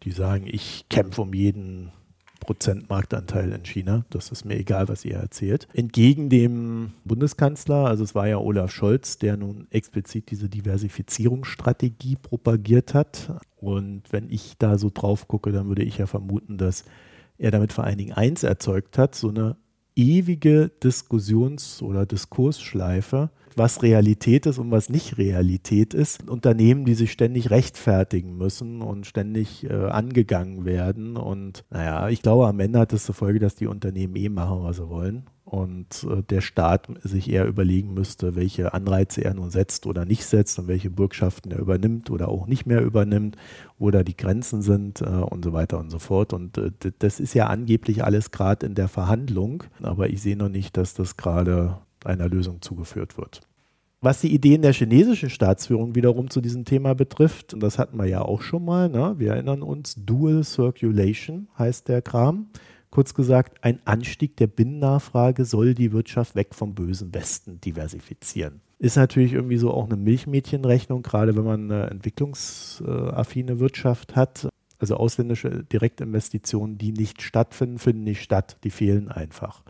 [0.04, 1.92] die sagen, ich kämpfe um jeden
[2.44, 4.06] Prozent Marktanteil in China.
[4.10, 5.68] Das ist mir egal, was ihr erzählt.
[5.74, 12.94] Entgegen dem Bundeskanzler, also es war ja Olaf Scholz, der nun explizit diese Diversifizierungsstrategie propagiert
[12.94, 13.39] hat.
[13.56, 16.84] Und wenn ich da so drauf gucke, dann würde ich ja vermuten, dass
[17.38, 19.56] er damit vor allen Dingen eins erzeugt hat, so eine
[19.96, 26.30] ewige Diskussions- oder Diskursschleife, was Realität ist und was nicht Realität ist.
[26.30, 31.18] Unternehmen, die sich ständig rechtfertigen müssen und ständig äh, angegangen werden.
[31.18, 34.63] Und naja, ich glaube, am Ende hat das zur Folge, dass die Unternehmen eh machen,
[34.63, 39.52] was sie wollen und äh, der Staat sich eher überlegen müsste, welche Anreize er nun
[39.52, 43.38] setzt oder nicht setzt und welche Bürgschaften er übernimmt oder auch nicht mehr übernimmt,
[43.78, 46.34] wo da die Grenzen sind äh, und so weiter und so fort.
[46.34, 50.50] Und äh, das ist ja angeblich alles gerade in der Verhandlung, aber ich sehe noch
[50.50, 53.42] nicht, dass das gerade einer Lösung zugeführt wird.
[54.04, 58.06] Was die Ideen der chinesischen Staatsführung wiederum zu diesem Thema betrifft, und das hatten wir
[58.06, 59.16] ja auch schon mal, ne?
[59.18, 62.48] wir erinnern uns, Dual Circulation heißt der Kram.
[62.89, 68.60] Kurz gesagt, ein Anstieg der Binnennachfrage soll die Wirtschaft weg vom bösen Westen diversifizieren.
[68.78, 74.50] Ist natürlich irgendwie so auch eine Milchmädchenrechnung, gerade wenn man eine entwicklungsaffine Wirtschaft hat.
[74.80, 78.58] Also ausländische Direktinvestitionen, die nicht stattfinden, finden nicht statt.
[78.66, 79.63] Die fehlen einfach.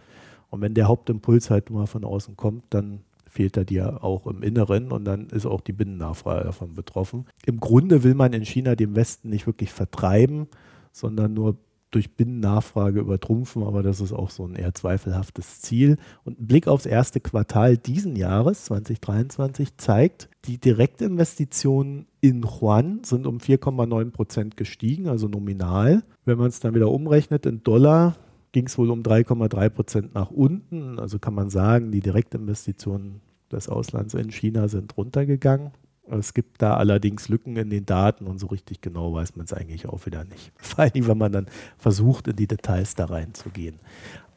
[0.53, 4.43] Und wenn der Hauptimpuls halt mal von außen kommt, dann fehlt er dir auch im
[4.43, 7.25] Inneren und dann ist auch die Binnennachfrage davon betroffen.
[7.47, 10.45] Im Grunde will man in China den Westen nicht wirklich vertreiben,
[10.91, 11.57] sondern nur
[11.89, 15.97] durch Binnennachfrage übertrumpfen, aber das ist auch so ein eher zweifelhaftes Ziel.
[16.23, 23.25] Und ein Blick aufs erste Quartal diesen Jahres, 2023, zeigt, die Direktinvestitionen in Yuan sind
[23.25, 26.03] um 4,9 Prozent gestiegen, also nominal.
[26.25, 28.15] Wenn man es dann wieder umrechnet in Dollar,
[28.53, 30.99] ging es wohl um 3,3 Prozent nach unten.
[30.99, 33.19] Also kann man sagen, die Direktinvestitionen
[33.51, 35.71] des Auslands in China sind runtergegangen.
[36.09, 39.53] Es gibt da allerdings Lücken in den Daten und so richtig genau weiß man es
[39.53, 40.51] eigentlich auch wieder nicht.
[40.57, 43.79] Vor allem, wenn man dann versucht, in die Details da reinzugehen.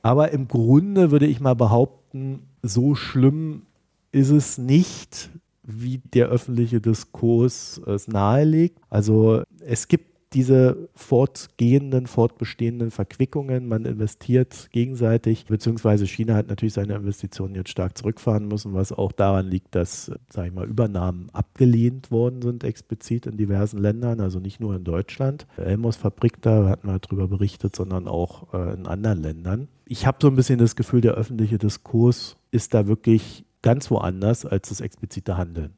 [0.03, 3.63] Aber im Grunde würde ich mal behaupten, so schlimm
[4.13, 5.31] ist es nicht,
[5.65, 8.79] wie der öffentliche Diskurs es nahelegt.
[8.89, 13.69] Also es gibt diese fortgehenden, fortbestehenden Verquickungen.
[13.69, 19.13] Man investiert gegenseitig, beziehungsweise China hat natürlich seine Investitionen jetzt stark zurückfahren müssen, was auch
[19.13, 24.41] daran liegt, dass, sage ich mal, Übernahmen abgelehnt worden sind, explizit in diversen Ländern, also
[24.41, 25.47] nicht nur in Deutschland.
[25.57, 29.69] Elmos Fabrik, da hatten wir darüber berichtet, sondern auch äh, in anderen Ländern.
[29.87, 34.45] Ich habe so ein bisschen das Gefühl, der öffentliche Diskurs ist da wirklich ganz woanders
[34.45, 35.75] als das explizite Handeln.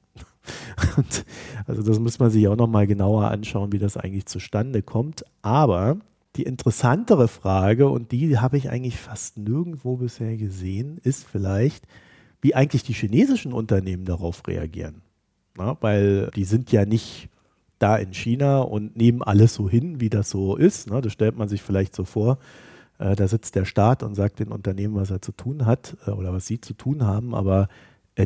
[0.97, 1.25] Und
[1.67, 5.25] also das muss man sich auch nochmal genauer anschauen, wie das eigentlich zustande kommt.
[5.43, 5.99] Aber
[6.37, 11.85] die interessantere Frage, und die habe ich eigentlich fast nirgendwo bisher gesehen, ist vielleicht,
[12.41, 15.03] wie eigentlich die chinesischen Unternehmen darauf reagieren.
[15.57, 17.29] Na, weil die sind ja nicht
[17.79, 20.91] da in China und nehmen alles so hin, wie das so ist.
[20.91, 21.01] Ne?
[21.01, 22.39] Das stellt man sich vielleicht so vor.
[22.99, 26.11] Äh, da sitzt der Staat und sagt den Unternehmen, was er zu tun hat äh,
[26.11, 27.35] oder was sie zu tun haben.
[27.35, 27.69] Aber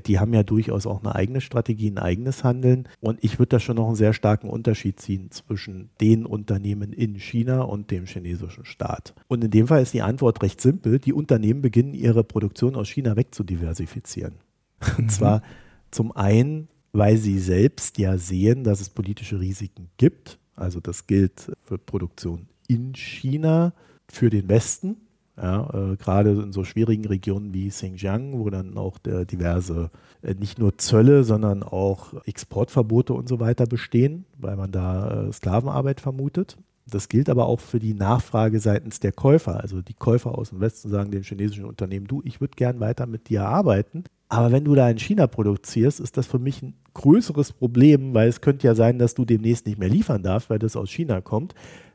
[0.01, 2.89] die haben ja durchaus auch eine eigene Strategie, ein eigenes Handeln.
[3.01, 7.19] Und ich würde da schon noch einen sehr starken Unterschied ziehen zwischen den Unternehmen in
[7.19, 9.15] China und dem chinesischen Staat.
[9.29, 10.99] Und in dem Fall ist die Antwort recht simpel.
[10.99, 14.35] Die Unternehmen beginnen ihre Produktion aus China wegzudiversifizieren.
[14.99, 15.09] Und mhm.
[15.09, 15.43] zwar
[15.91, 20.39] zum einen, weil sie selbst ja sehen, dass es politische Risiken gibt.
[20.57, 23.73] Also das gilt für Produktion in China,
[24.09, 24.97] für den Westen,
[25.43, 29.91] Ja, äh, Gerade in so schwierigen Regionen wie Xinjiang, wo dann auch diverse
[30.23, 35.33] äh, nicht nur Zölle, sondern auch Exportverbote und so weiter bestehen, weil man da äh,
[35.33, 36.57] Sklavenarbeit vermutet.
[36.89, 39.61] Das gilt aber auch für die Nachfrage seitens der Käufer.
[39.61, 43.07] Also die Käufer aus dem Westen sagen den chinesischen Unternehmen, du, ich würde gern weiter
[43.07, 44.05] mit dir arbeiten.
[44.29, 48.29] Aber wenn du da in China produzierst, ist das für mich ein größeres Problem, weil
[48.29, 51.21] es könnte ja sein, dass du demnächst nicht mehr liefern darfst, weil das aus China
[51.21, 51.55] kommt.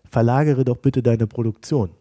[0.10, 1.92] Verlagere doch bitte deine Produktion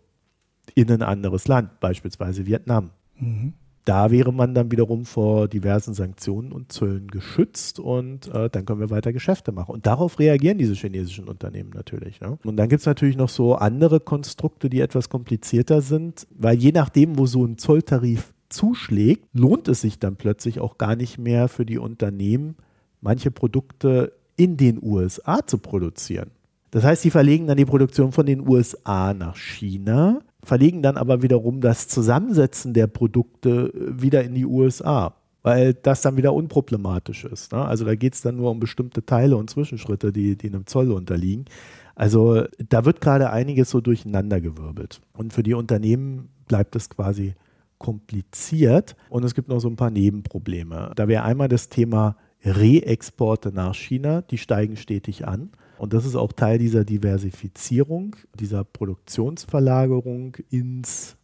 [0.74, 2.90] in ein anderes Land, beispielsweise Vietnam.
[3.18, 3.54] Mhm
[3.86, 8.80] da wäre man dann wiederum vor diversen Sanktionen und Zöllen geschützt und äh, dann können
[8.80, 9.72] wir weiter Geschäfte machen.
[9.72, 12.20] Und darauf reagieren diese chinesischen Unternehmen natürlich.
[12.20, 12.36] Ne?
[12.44, 16.72] Und dann gibt es natürlich noch so andere Konstrukte, die etwas komplizierter sind, weil je
[16.72, 21.46] nachdem, wo so ein Zolltarif zuschlägt, lohnt es sich dann plötzlich auch gar nicht mehr
[21.46, 22.56] für die Unternehmen,
[23.00, 26.32] manche Produkte in den USA zu produzieren.
[26.72, 31.22] Das heißt, sie verlegen dann die Produktion von den USA nach China verlegen dann aber
[31.22, 37.24] wiederum das Zusammensetzen der Produkte äh, wieder in die USA, weil das dann wieder unproblematisch
[37.24, 37.52] ist.
[37.52, 37.64] Ne?
[37.64, 40.92] Also da geht es dann nur um bestimmte Teile und Zwischenschritte, die, die einem Zoll
[40.92, 41.46] unterliegen.
[41.94, 45.00] Also da wird gerade einiges so durcheinandergewirbelt.
[45.14, 47.34] Und für die Unternehmen bleibt es quasi
[47.78, 50.92] kompliziert und es gibt noch so ein paar Nebenprobleme.
[50.94, 55.50] Da wäre einmal das Thema Reexporte nach China, die steigen stetig an.
[55.78, 61.16] Und das ist auch Teil dieser Diversifizierung, dieser Produktionsverlagerung ins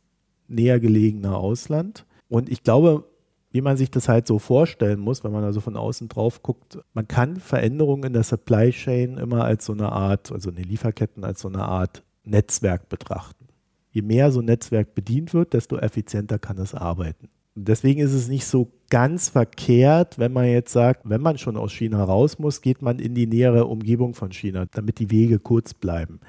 [0.49, 2.07] näher gelegene Ausland.
[2.29, 3.05] Und ich glaube,
[3.51, 6.79] wie man sich das halt so vorstellen muss, wenn man also von außen drauf guckt,
[6.95, 10.65] man kann Veränderungen in der Supply Chain immer als so eine Art, also in den
[10.65, 13.49] Lieferketten als so eine Art Netzwerk betrachten.
[13.91, 17.29] Je mehr so ein Netzwerk bedient wird, desto effizienter kann es arbeiten.
[17.55, 21.73] Deswegen ist es nicht so ganz verkehrt, wenn man jetzt sagt, wenn man schon aus
[21.73, 25.75] China raus muss, geht man in die nähere Umgebung von China, damit die Wege kurz
[25.75, 26.21] bleiben.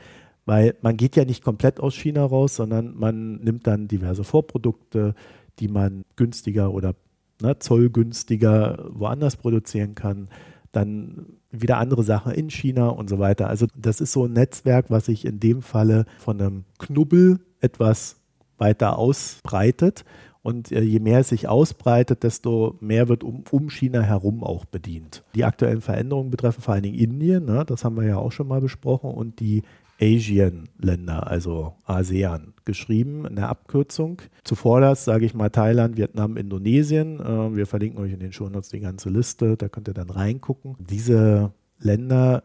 [0.46, 5.16] Weil man geht ja nicht komplett aus China raus, sondern man nimmt dann diverse Vorprodukte,
[5.60, 6.96] die man günstiger oder
[7.42, 10.28] ne, zollgünstiger woanders produzieren kann.
[10.74, 13.48] Dann wieder andere Sachen in China und so weiter.
[13.48, 18.18] Also das ist so ein Netzwerk, was sich in dem Falle von einem Knubbel etwas
[18.58, 20.04] weiter ausbreitet
[20.44, 24.66] und äh, je mehr es sich ausbreitet, desto mehr wird um, um, China herum auch
[24.66, 25.24] bedient.
[25.34, 28.48] Die aktuellen Veränderungen betreffen vor allen Dingen Indien, ne, das haben wir ja auch schon
[28.48, 29.64] mal besprochen, und die
[30.02, 34.22] Asian-Länder, also ASEAN, geschrieben in der Abkürzung.
[34.44, 37.20] Zuvor das sage ich mal Thailand, Vietnam, Indonesien.
[37.20, 40.76] Äh, wir verlinken euch in den Shownotes die ganze Liste, da könnt ihr dann reingucken.
[40.80, 42.44] Diese Länder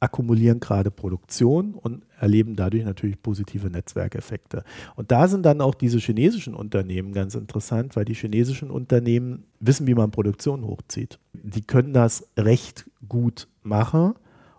[0.00, 4.64] akkumulieren gerade Produktion und erleben dadurch natürlich positive Netzwerkeffekte.
[4.96, 9.86] Und da sind dann auch diese chinesischen Unternehmen ganz interessant, weil die chinesischen Unternehmen wissen,
[9.86, 11.18] wie man Produktion hochzieht.
[11.32, 14.14] Die können das recht gut machen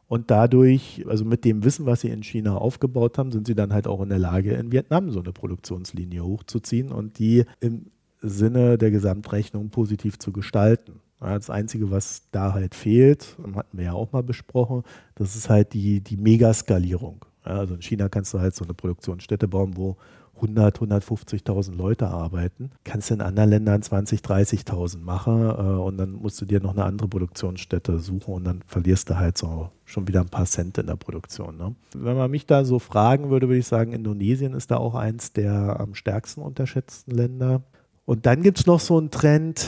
[0.10, 3.72] und dadurch, also mit dem Wissen, was sie in China aufgebaut haben, sind sie dann
[3.72, 8.80] halt auch in der Lage, in Vietnam so eine Produktionslinie hochzuziehen und die im Sinne
[8.80, 11.00] der Gesamtrechnung positiv zu gestalten.
[11.20, 14.84] Das Einzige, was da halt fehlt, hatten wir ja auch mal besprochen,
[15.16, 17.26] das ist halt die, die Megaskalierung.
[17.44, 19.98] Also in China kannst du halt so eine Produktionsstätte bauen, wo
[20.42, 22.72] 100, 150.000 Leute arbeiten.
[22.84, 26.72] Kannst du in anderen Ländern 20, 30.000 machen äh, und dann musst du dir noch
[26.72, 30.78] eine andere Produktionsstätte suchen und dann verlierst du halt so schon wieder ein paar Cent
[30.78, 31.58] in der Produktion.
[31.58, 31.76] Ne?
[31.94, 35.34] Wenn man mich da so fragen würde, würde ich sagen, Indonesien ist da auch eins
[35.34, 37.62] der am stärksten unterschätzten Länder.
[38.06, 39.68] Und dann gibt es noch so einen Trend,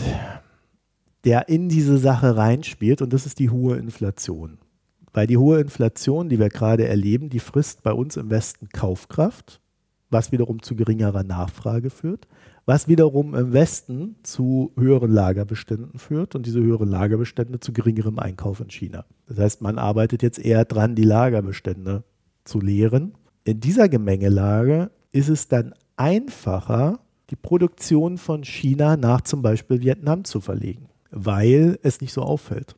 [1.25, 4.57] der in diese Sache reinspielt und das ist die hohe Inflation.
[5.13, 9.60] Weil die hohe Inflation, die wir gerade erleben, die frisst bei uns im Westen Kaufkraft,
[10.10, 12.27] was wiederum zu geringerer Nachfrage führt,
[12.65, 18.60] was wiederum im Westen zu höheren Lagerbeständen führt und diese höheren Lagerbestände zu geringerem Einkauf
[18.60, 19.05] in China.
[19.27, 22.03] Das heißt, man arbeitet jetzt eher dran, die Lagerbestände
[22.43, 23.13] zu leeren.
[23.43, 30.23] In dieser Gemengelage ist es dann einfacher, die Produktion von China nach zum Beispiel Vietnam
[30.23, 32.76] zu verlegen weil es nicht so auffällt.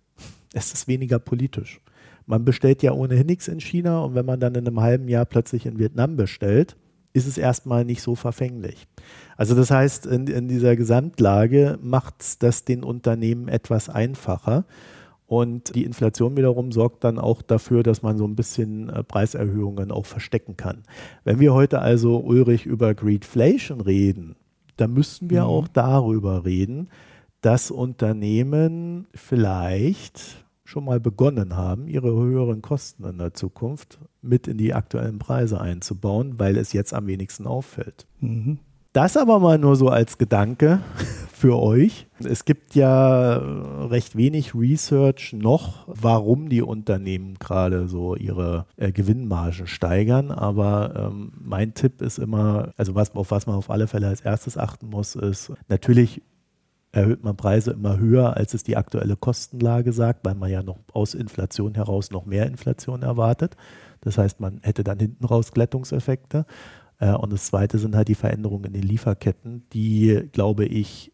[0.54, 1.80] Es ist weniger politisch.
[2.26, 5.26] Man bestellt ja ohnehin nichts in China und wenn man dann in einem halben Jahr
[5.26, 6.78] plötzlich in Vietnam bestellt,
[7.14, 8.88] ist es erstmal nicht so verfänglich.
[9.38, 14.66] Also das heißt, in, in dieser Gesamtlage macht es das den Unternehmen etwas einfacher.
[15.26, 19.92] Und die Inflation wiederum sorgt dann auch dafür, dass man so ein bisschen äh, Preiserhöhungen
[19.92, 20.84] auch verstecken kann.
[21.24, 24.36] Wenn wir heute also, Ulrich, über Greedflation reden,
[24.78, 25.48] dann müssten wir mhm.
[25.48, 26.90] auch darüber reden,
[27.44, 34.58] dass Unternehmen vielleicht schon mal begonnen haben, ihre höheren Kosten in der Zukunft mit in
[34.58, 38.08] die aktuellen Preise einzubauen, weil es jetzt am wenigsten auffällt.
[38.22, 38.60] Mhm.
[38.94, 40.80] Das aber mal nur so als Gedanke
[41.34, 42.08] für euch.
[42.24, 49.68] Es gibt ja recht wenig Research noch, warum die Unternehmen gerade so ihre äh, Gewinnmargen
[49.68, 50.32] steigern.
[50.32, 54.22] Aber ähm, mein Tipp ist immer, also was, auf was man auf alle Fälle als
[54.22, 56.22] erstes achten muss, ist natürlich
[56.94, 60.78] erhöht man Preise immer höher, als es die aktuelle Kostenlage sagt, weil man ja noch
[60.94, 63.58] aus Inflation heraus noch mehr Inflation erwartet.
[64.02, 66.46] Das heißt, man hätte dann hinten raus Glättungseffekte.
[67.00, 71.12] Äh, und das Zweite sind halt die Veränderungen in den Lieferketten, die, glaube ich,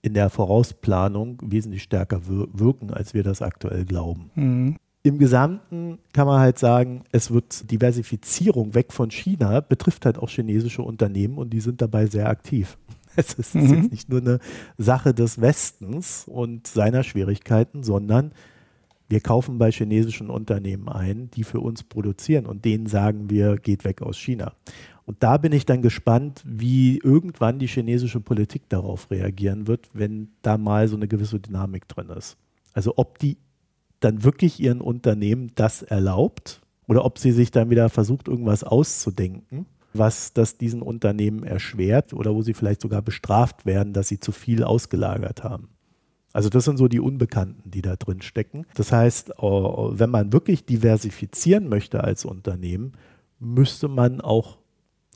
[0.00, 4.30] in der Vorausplanung wesentlich stärker wirken, als wir das aktuell glauben.
[4.34, 4.76] Mhm.
[5.04, 10.30] Im Gesamten kann man halt sagen, es wird Diversifizierung weg von China, betrifft halt auch
[10.30, 12.78] chinesische Unternehmen und die sind dabei sehr aktiv.
[13.16, 13.74] Es ist mhm.
[13.74, 14.38] jetzt nicht nur eine
[14.78, 18.32] Sache des Westens und seiner Schwierigkeiten, sondern
[19.08, 23.84] wir kaufen bei chinesischen Unternehmen ein, die für uns produzieren und denen sagen wir, geht
[23.84, 24.54] weg aus China.
[25.04, 30.28] Und da bin ich dann gespannt, wie irgendwann die chinesische Politik darauf reagieren wird, wenn
[30.40, 32.36] da mal so eine gewisse Dynamik drin ist.
[32.72, 33.36] Also ob die
[34.00, 39.66] dann wirklich ihren Unternehmen das erlaubt oder ob sie sich dann wieder versucht, irgendwas auszudenken,
[39.94, 44.32] was das diesen Unternehmen erschwert oder wo sie vielleicht sogar bestraft werden, dass sie zu
[44.32, 45.68] viel ausgelagert haben.
[46.32, 48.64] Also das sind so die Unbekannten, die da drin stecken.
[48.74, 52.92] Das heißt, äh, wenn man wirklich diversifizieren möchte als Unternehmen,
[53.38, 54.58] müsste man auch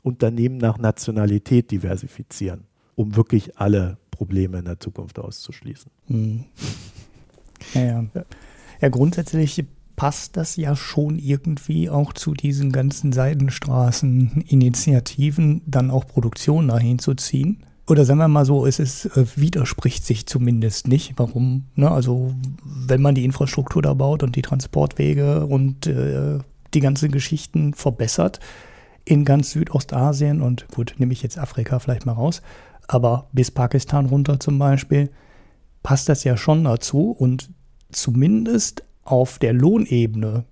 [0.03, 2.65] Unternehmen nach Nationalität diversifizieren,
[2.95, 5.91] um wirklich alle Probleme in der Zukunft auszuschließen.
[6.07, 6.45] Hm.
[7.73, 8.05] Ja, ja.
[8.81, 9.65] ja, grundsätzlich
[9.97, 17.15] passt das ja schon irgendwie auch zu diesen ganzen Seidenstraßen-Initiativen, dann auch Produktion dahin zu
[17.15, 17.65] ziehen.
[17.87, 21.15] Oder sagen wir mal so, es ist, äh, widerspricht sich zumindest nicht.
[21.17, 21.65] Warum?
[21.75, 21.89] Ne?
[21.89, 26.37] Also wenn man die Infrastruktur da baut und die Transportwege und äh,
[26.73, 28.39] die ganzen Geschichten verbessert
[29.03, 32.43] in ganz Südostasien und gut, nehme ich jetzt Afrika vielleicht mal raus,
[32.87, 35.09] aber bis Pakistan runter zum Beispiel,
[35.81, 37.49] passt das ja schon dazu und
[37.91, 40.45] zumindest auf der Lohnebene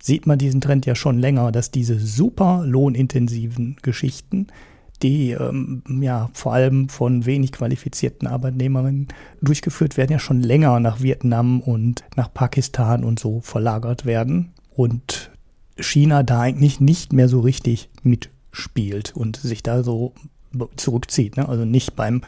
[0.00, 4.48] sieht man diesen Trend ja schon länger, dass diese super lohnintensiven Geschichten
[5.02, 9.08] die ähm, ja vor allem von wenig qualifizierten Arbeitnehmerinnen
[9.42, 14.52] durchgeführt werden, ja schon länger nach Vietnam und nach Pakistan und so verlagert werden.
[14.74, 15.30] Und
[15.78, 20.14] China da eigentlich nicht mehr so richtig mitspielt und sich da so
[20.76, 21.36] zurückzieht.
[21.36, 21.48] Ne?
[21.48, 22.22] Also nicht beim, mhm.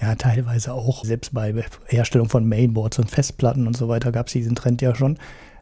[0.00, 1.54] Ja, teilweise auch, selbst bei
[1.86, 5.18] Herstellung von Mainboards und Festplatten und so weiter gab es diesen Trend ja schon.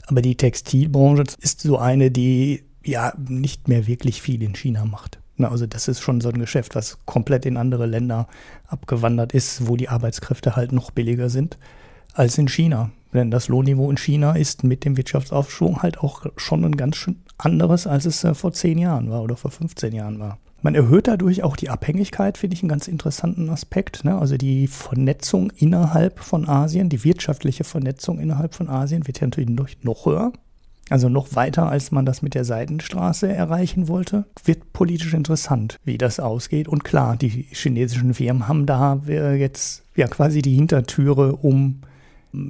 [0.06, 5.18] Aber die Textilbranche ist so eine, die ja nicht mehr wirklich viel in China macht.
[5.36, 8.28] Na, also das ist schon so ein Geschäft, was komplett in andere Länder
[8.66, 11.58] abgewandert ist, wo die Arbeitskräfte halt noch billiger sind
[12.12, 12.90] als in China.
[13.12, 17.22] Denn das Lohnniveau in China ist mit dem Wirtschaftsaufschwung halt auch schon ein ganz schön
[17.38, 20.38] anderes, als es äh, vor zehn Jahren war oder vor 15 Jahren war.
[20.64, 24.02] Man erhöht dadurch auch die Abhängigkeit, finde ich einen ganz interessanten Aspekt.
[24.06, 24.16] Ne?
[24.16, 29.50] Also die Vernetzung innerhalb von Asien, die wirtschaftliche Vernetzung innerhalb von Asien wird ja natürlich
[29.82, 30.32] noch höher.
[30.88, 35.98] Also noch weiter, als man das mit der Seidenstraße erreichen wollte, wird politisch interessant, wie
[35.98, 36.66] das ausgeht.
[36.66, 41.82] Und klar, die chinesischen Firmen haben da jetzt ja quasi die Hintertüre, um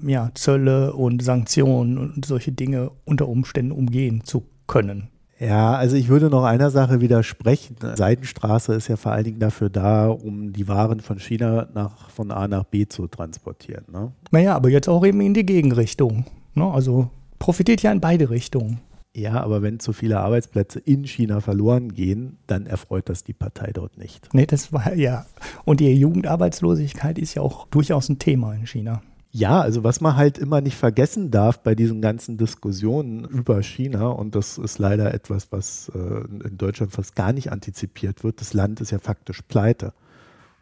[0.06, 5.08] ja, Zölle und Sanktionen und solche Dinge unter Umständen umgehen zu können.
[5.40, 7.76] Ja, also ich würde noch einer Sache widersprechen.
[7.80, 12.30] Seidenstraße ist ja vor allen Dingen dafür da, um die Waren von China nach, von
[12.30, 13.84] A nach B zu transportieren.
[13.92, 14.12] Ne?
[14.30, 16.24] Naja, aber jetzt auch eben in die Gegenrichtung.
[16.54, 16.64] Ne?
[16.64, 18.80] Also profitiert ja in beide Richtungen.
[19.16, 23.70] Ja, aber wenn zu viele Arbeitsplätze in China verloren gehen, dann erfreut das die Partei
[23.72, 24.28] dort nicht.
[24.34, 25.26] Nee, das war ja.
[25.64, 29.02] Und die Jugendarbeitslosigkeit ist ja auch durchaus ein Thema in China.
[29.36, 34.06] Ja, also was man halt immer nicht vergessen darf bei diesen ganzen Diskussionen über China,
[34.06, 38.54] und das ist leider etwas, was äh, in Deutschland fast gar nicht antizipiert wird, das
[38.54, 39.92] Land ist ja faktisch pleite.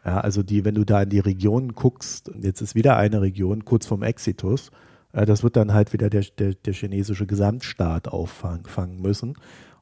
[0.03, 3.63] Ja, also die, wenn du da in die Regionen guckst, jetzt ist wieder eine Region
[3.63, 4.71] kurz vorm Exitus,
[5.11, 9.35] äh, das wird dann halt wieder der, der, der chinesische Gesamtstaat auffangen müssen.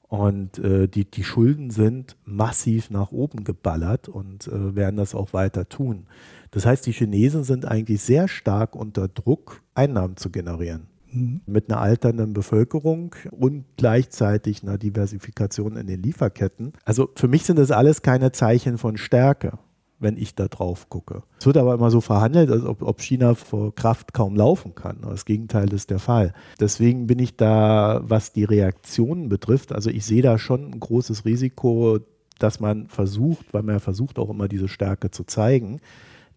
[0.10, 5.32] Und äh, die, die Schulden sind massiv nach oben geballert und äh, werden das auch
[5.32, 6.08] weiter tun.
[6.52, 10.88] Das heißt, die Chinesen sind eigentlich sehr stark unter Druck, Einnahmen zu generieren.
[11.12, 11.42] Mhm.
[11.46, 16.74] Mit einer alternden Bevölkerung und gleichzeitig einer Diversifikation in den Lieferketten.
[16.86, 19.58] Also für mich sind das alles keine Zeichen von Stärke
[20.02, 21.24] wenn ich da drauf gucke.
[21.40, 24.98] Es wird aber immer so verhandelt, als ob, ob China vor Kraft kaum laufen kann.
[25.04, 26.34] Das Gegenteil ist der Fall.
[26.60, 31.24] Deswegen bin ich da, was die Reaktionen betrifft, also ich sehe da schon ein großes
[31.24, 32.00] Risiko,
[32.40, 35.80] dass man versucht, weil man ja versucht auch immer diese Stärke zu zeigen,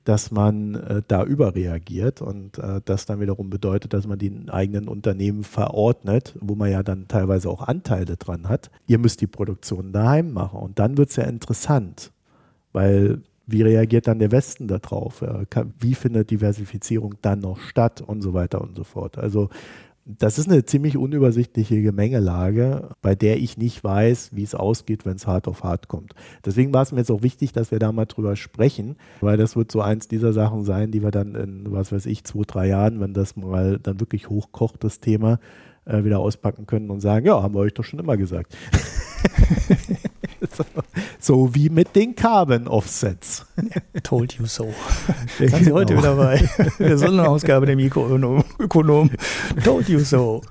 [0.04, 4.88] dass man äh, da überreagiert und äh, das dann wiederum bedeutet, dass man die eigenen
[4.88, 8.70] Unternehmen verordnet, wo man ja dann teilweise auch Anteile dran hat.
[8.86, 12.12] Ihr müsst die Produktion daheim machen und dann wird es ja interessant,
[12.72, 15.22] weil wie reagiert dann der Westen darauf?
[15.78, 19.18] Wie findet Diversifizierung dann noch statt und so weiter und so fort?
[19.18, 19.50] Also
[20.06, 25.16] das ist eine ziemlich unübersichtliche Gemengelage, bei der ich nicht weiß, wie es ausgeht, wenn
[25.16, 26.14] es hart auf hart kommt.
[26.44, 29.56] Deswegen war es mir jetzt auch wichtig, dass wir da mal drüber sprechen, weil das
[29.56, 32.68] wird so eins dieser Sachen sein, die wir dann in, was weiß ich, zwei, drei
[32.68, 35.38] Jahren, wenn das mal dann wirklich hochkocht, das Thema,
[35.86, 38.56] äh, wieder auspacken können und sagen, ja, haben wir euch doch schon immer gesagt.
[40.52, 40.64] so,
[41.18, 43.46] so, wie mit den Carbon Offsets.
[44.02, 44.72] Told you so.
[45.38, 45.76] Das haben Sie genau.
[45.76, 49.10] heute wieder bei der Sonderausgabe der Mikroökonom.
[49.64, 50.42] Told you so.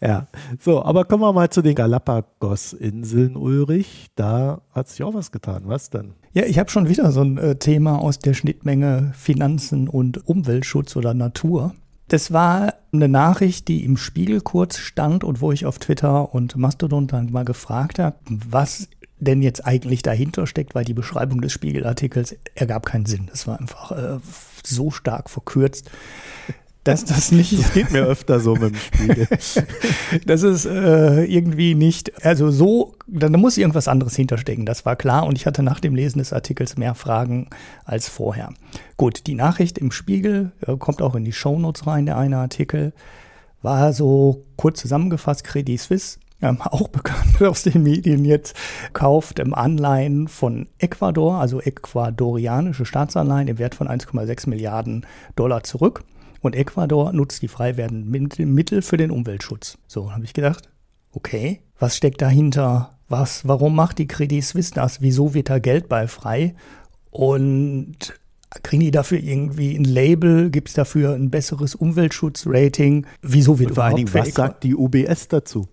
[0.00, 0.28] Ja,
[0.58, 4.08] so, aber kommen wir mal zu den Galapagos-Inseln, Ulrich.
[4.14, 5.62] Da hat sich auch was getan.
[5.66, 6.14] Was denn?
[6.32, 10.96] Ja, ich habe schon wieder so ein äh, Thema aus der Schnittmenge Finanzen und Umweltschutz
[10.96, 11.74] oder Natur.
[12.10, 16.56] Das war eine Nachricht, die im Spiegel kurz stand und wo ich auf Twitter und
[16.56, 18.88] Mastodon dann mal gefragt habe, was
[19.20, 23.28] denn jetzt eigentlich dahinter steckt, weil die Beschreibung des Spiegelartikels ergab keinen Sinn.
[23.30, 24.18] Das war einfach äh,
[24.64, 25.88] so stark verkürzt
[26.84, 27.58] dass das nicht.
[27.58, 29.28] Das geht mir öfter so mit dem Spiegel.
[30.26, 35.26] das ist äh, irgendwie nicht, also so, da muss irgendwas anderes hinterstecken, das war klar.
[35.26, 37.48] Und ich hatte nach dem Lesen des Artikels mehr Fragen
[37.84, 38.52] als vorher.
[38.96, 42.92] Gut, die Nachricht im Spiegel äh, kommt auch in die Shownotes rein, der eine Artikel.
[43.62, 48.56] War so kurz zusammengefasst, Credit Suisse ähm, auch bekannt aus den Medien jetzt,
[48.92, 55.06] kauft im Anleihen von Ecuador, also ecuadorianische Staatsanleihen im Wert von 1,6 Milliarden
[55.36, 56.04] Dollar zurück.
[56.40, 59.78] Und Ecuador nutzt die frei werdenden Mittel für den Umweltschutz.
[59.86, 60.68] So habe ich gedacht,
[61.12, 62.98] okay, was steckt dahinter?
[63.08, 65.02] Was, warum macht die Credit Suisse das?
[65.02, 66.54] Wieso wird da Geld bei frei?
[67.10, 68.14] Und
[68.62, 70.50] kriegen die dafür irgendwie ein Label?
[70.50, 73.06] Gibt es dafür ein besseres Umweltschutzrating?
[73.22, 75.68] Wieso wird Und vor allen Dingen, was sagt die UBS dazu?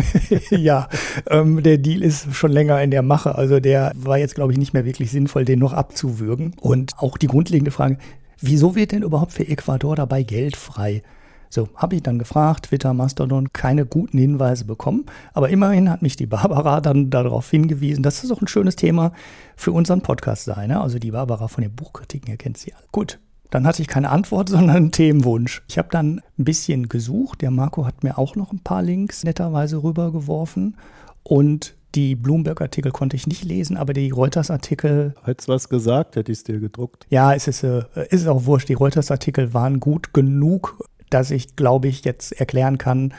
[0.50, 0.88] ja,
[1.28, 3.34] ähm, der Deal ist schon länger in der Mache.
[3.34, 6.54] Also der war jetzt, glaube ich, nicht mehr wirklich sinnvoll, den noch abzuwürgen.
[6.60, 7.98] Und auch die grundlegende Frage,
[8.40, 11.02] wieso wird denn überhaupt für Ecuador dabei Geld frei?
[11.48, 15.06] So, habe ich dann gefragt, Twitter, Mastodon, keine guten Hinweise bekommen.
[15.32, 19.12] Aber immerhin hat mich die Barbara dann darauf hingewiesen, dass das auch ein schönes Thema
[19.56, 20.66] für unseren Podcast sei.
[20.66, 20.80] Ne?
[20.80, 22.84] Also die Barbara von den Buchkritiken, ihr kennt sie alle.
[22.92, 23.20] Gut,
[23.50, 25.62] dann hatte ich keine Antwort, sondern einen Themenwunsch.
[25.68, 27.42] Ich habe dann ein bisschen gesucht.
[27.42, 30.76] Der Marco hat mir auch noch ein paar Links netterweise rübergeworfen.
[31.22, 35.14] Und die Bloomberg-Artikel konnte ich nicht lesen, aber die Reuters-Artikel.
[35.24, 37.06] Hättest du was gesagt, hätte ich es dir gedruckt.
[37.08, 38.68] Ja, es ist, äh, ist auch wurscht.
[38.68, 40.78] Die Reuters-Artikel waren gut genug,
[41.10, 43.14] dass ich, glaube ich, jetzt erklären kann,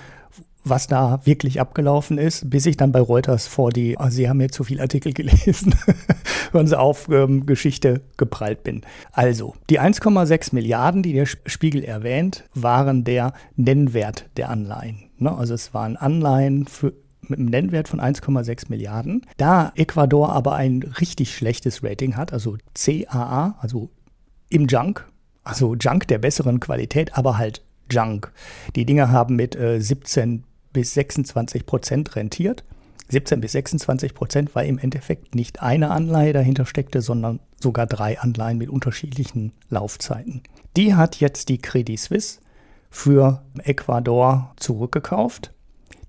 [0.63, 4.37] was da wirklich abgelaufen ist, bis ich dann bei Reuters vor die, oh, Sie haben
[4.37, 5.75] mir zu viel Artikel gelesen,
[6.51, 8.81] hören Sie auf, ähm, Geschichte geprallt bin.
[9.11, 15.09] Also, die 1,6 Milliarden, die der Spiegel erwähnt, waren der Nennwert der Anleihen.
[15.17, 15.35] Ne?
[15.35, 19.25] Also es waren Anleihen für mit einem Nennwert von 1,6 Milliarden.
[19.37, 23.89] Da Ecuador aber ein richtig schlechtes Rating hat, also CAA, also
[24.49, 25.05] im Junk,
[25.43, 27.61] also Junk der besseren Qualität, aber halt
[27.91, 28.31] Junk.
[28.75, 30.43] Die Dinger haben mit äh, 17
[30.73, 32.63] bis 26 Prozent rentiert.
[33.09, 38.19] 17 bis 26 Prozent, weil im Endeffekt nicht eine Anleihe dahinter steckte, sondern sogar drei
[38.19, 40.41] Anleihen mit unterschiedlichen Laufzeiten.
[40.75, 42.39] Die hat jetzt die Credit Suisse
[42.89, 45.53] für Ecuador zurückgekauft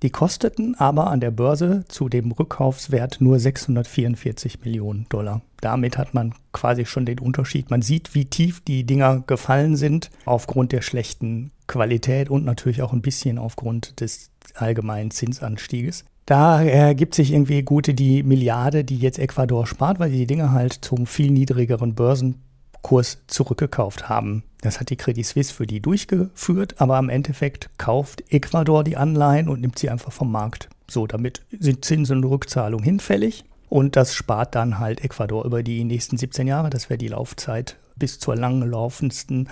[0.03, 5.43] die kosteten aber an der Börse zu dem Rückkaufswert nur 644 Millionen Dollar.
[5.61, 7.71] Damit hat man quasi schon den Unterschied.
[7.71, 12.93] Man sieht, wie tief die Dinger gefallen sind aufgrund der schlechten Qualität und natürlich auch
[12.93, 16.05] ein bisschen aufgrund des allgemeinen Zinsanstieges.
[16.27, 20.75] Da ergibt sich irgendwie gute die Milliarde, die jetzt Ecuador spart, weil die Dinger halt
[20.75, 22.43] zum viel niedrigeren Börsen
[22.89, 24.45] Kurs zurückgekauft haben.
[24.63, 29.51] Das hat die Credit Suisse für die durchgeführt, aber im Endeffekt kauft Ecuador die Anleihen
[29.51, 30.71] und nimmt sie einfach vom Markt.
[30.91, 35.85] So, damit sind Zinsen und Rückzahlung hinfällig und das spart dann halt Ecuador über die
[35.85, 36.71] nächsten 17 Jahre.
[36.71, 39.51] Das wäre die Laufzeit bis zur langlaufendsten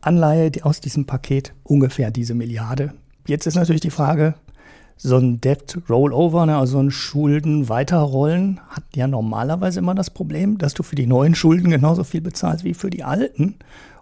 [0.00, 2.94] Anleihe aus diesem Paket, ungefähr diese Milliarde.
[3.26, 4.36] Jetzt ist natürlich die Frage,
[5.02, 10.58] so ein Debt Rollover, ne, also ein Schulden weiterrollen, hat ja normalerweise immer das Problem,
[10.58, 13.56] dass du für die neuen Schulden genauso viel bezahlst wie für die alten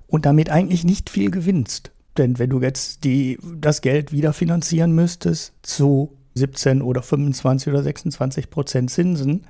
[0.08, 1.92] und damit eigentlich nicht viel gewinnst.
[2.16, 7.84] Denn wenn du jetzt die, das Geld wieder finanzieren müsstest zu 17 oder 25 oder
[7.84, 9.44] 26 Prozent Zinsen,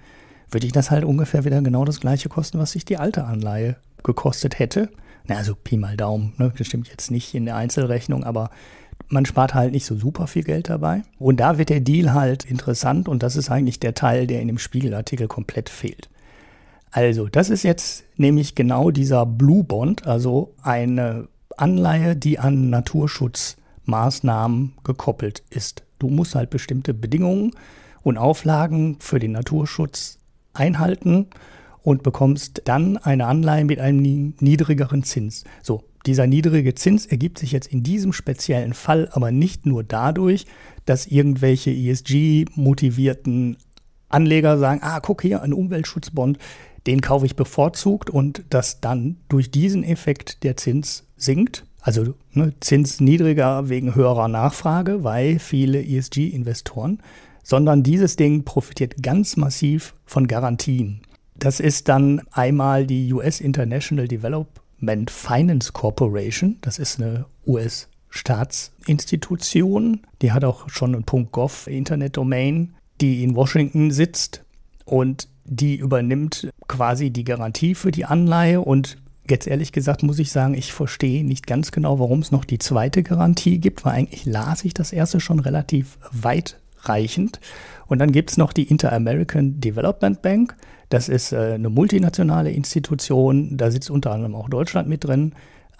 [0.50, 3.76] würde ich das halt ungefähr wieder genau das gleiche kosten, was sich die alte Anleihe
[4.04, 4.90] gekostet hätte.
[5.24, 6.52] Na, also Pi mal Daumen, ne?
[6.58, 8.50] das stimmt jetzt nicht in der Einzelrechnung, aber
[9.08, 11.02] man spart halt nicht so super viel Geld dabei.
[11.18, 14.48] Und da wird der Deal halt interessant und das ist eigentlich der Teil, der in
[14.48, 16.08] dem Spiegelartikel komplett fehlt.
[16.90, 24.74] Also, das ist jetzt nämlich genau dieser Blue Bond, also eine Anleihe, die an Naturschutzmaßnahmen
[24.84, 25.84] gekoppelt ist.
[25.98, 27.52] Du musst halt bestimmte Bedingungen
[28.02, 30.18] und Auflagen für den Naturschutz
[30.54, 31.26] einhalten
[31.82, 35.44] und bekommst dann eine Anleihe mit einem niedrigeren Zins.
[35.62, 40.46] So, dieser niedrige Zins ergibt sich jetzt in diesem speziellen Fall aber nicht nur dadurch,
[40.86, 43.58] dass irgendwelche ESG-motivierten
[44.08, 46.38] Anleger sagen, ah, guck hier, ein Umweltschutzbond,
[46.86, 51.66] den kaufe ich bevorzugt und dass dann durch diesen Effekt der Zins sinkt.
[51.82, 57.02] Also ne, Zins niedriger wegen höherer Nachfrage, weil viele ESG-Investoren,
[57.42, 61.02] sondern dieses Ding profitiert ganz massiv von Garantien.
[61.34, 64.08] Das ist dann einmal die US International
[64.80, 66.56] Development Finance Corporation.
[66.60, 70.02] Das ist eine US-Staatsinstitution.
[70.22, 74.44] Die hat auch schon ein .gov Internetdomain, die in Washington sitzt
[74.84, 78.98] und die übernimmt quasi die Garantie für die Anleihe und
[79.30, 82.56] Jetzt ehrlich gesagt muss ich sagen, ich verstehe nicht ganz genau, warum es noch die
[82.56, 87.38] zweite Garantie gibt, weil eigentlich las ich das erste schon relativ weitreichend.
[87.88, 90.56] Und dann gibt es noch die Inter-American Development Bank.
[90.88, 95.34] Das ist äh, eine multinationale Institution, da sitzt unter anderem auch Deutschland mit drin.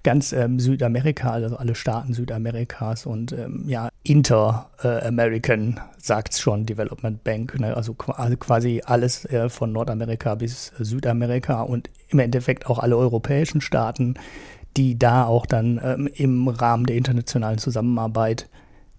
[0.05, 6.67] Ganz ähm, Südamerika, also alle Staaten Südamerikas und ähm, ja, Inter-American äh, sagt es schon,
[6.67, 7.77] Development Bank, ne?
[7.77, 13.61] also, also quasi alles äh, von Nordamerika bis Südamerika und im Endeffekt auch alle europäischen
[13.61, 14.15] Staaten,
[14.77, 18.49] die da auch dann ähm, im Rahmen der internationalen Zusammenarbeit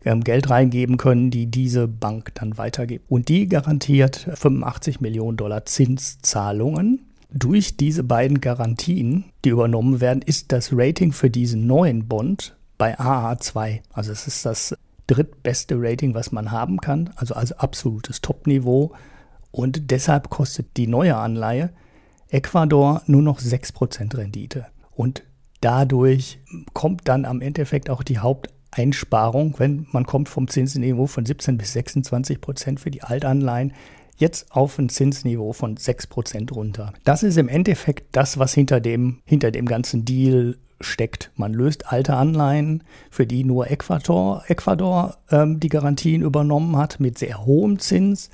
[0.02, 3.10] Geld reingeben können, die diese Bank dann weitergibt.
[3.10, 7.06] Und die garantiert 85 Millionen Dollar Zinszahlungen.
[7.32, 12.98] Durch diese beiden Garantien, die übernommen werden, ist das Rating für diesen neuen Bond bei
[12.98, 13.82] AA2.
[13.94, 14.76] Also es ist das
[15.06, 18.94] drittbeste Rating, was man haben kann, also, also absolutes Top-Niveau.
[19.52, 21.72] Und deshalb kostet die neue Anleihe
[22.30, 24.68] Ecuador nur noch 6% Rendite.
[24.96, 25.24] Und
[25.62, 26.40] dadurch
[26.74, 31.58] kommt dann am Endeffekt auch die Haupt Einsparung, wenn man kommt vom Zinsniveau von 17
[31.58, 33.74] bis 26 Prozent für die Altanleihen
[34.18, 36.94] jetzt auf ein Zinsniveau von 6 Prozent runter.
[37.04, 41.32] Das ist im Endeffekt das, was hinter dem, hinter dem ganzen Deal steckt.
[41.36, 47.18] Man löst alte Anleihen, für die nur Ecuador, Ecuador ähm, die Garantien übernommen hat, mit
[47.18, 48.30] sehr hohem Zins,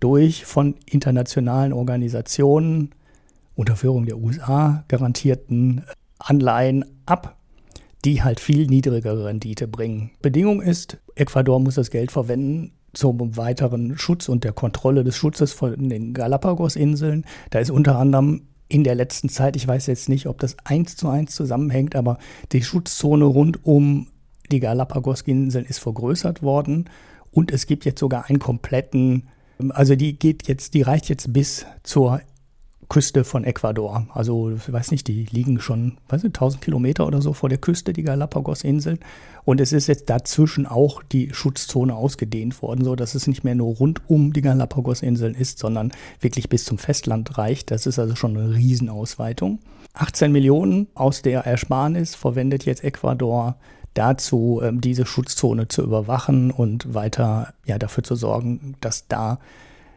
[0.00, 2.90] durch von internationalen Organisationen
[3.54, 5.84] unter Führung der USA garantierten
[6.18, 7.36] Anleihen ab
[8.06, 10.12] die halt viel niedrigere Rendite bringen.
[10.22, 15.52] Bedingung ist, Ecuador muss das Geld verwenden zum weiteren Schutz und der Kontrolle des Schutzes
[15.52, 17.26] von den Galapagos-Inseln.
[17.50, 20.96] Da ist unter anderem in der letzten Zeit, ich weiß jetzt nicht, ob das eins
[20.96, 22.18] zu eins zusammenhängt, aber
[22.52, 24.06] die Schutzzone rund um
[24.52, 26.88] die Galapagos-Inseln ist vergrößert worden
[27.32, 29.28] und es gibt jetzt sogar einen kompletten,
[29.70, 32.20] also die geht jetzt, die reicht jetzt bis zur
[32.88, 34.06] Küste von Ecuador.
[34.14, 37.58] Also, ich weiß nicht, die liegen schon, weiß nicht, 1000 Kilometer oder so vor der
[37.58, 39.00] Küste, die Galapagos-Inseln.
[39.44, 43.54] Und es ist jetzt dazwischen auch die Schutzzone ausgedehnt worden, so dass es nicht mehr
[43.54, 47.70] nur rund um die Galapagos-Inseln ist, sondern wirklich bis zum Festland reicht.
[47.70, 49.60] Das ist also schon eine Riesenausweitung.
[49.94, 53.56] 18 Millionen aus der Ersparnis verwendet jetzt Ecuador
[53.94, 59.38] dazu, ähm, diese Schutzzone zu überwachen und weiter ja, dafür zu sorgen, dass da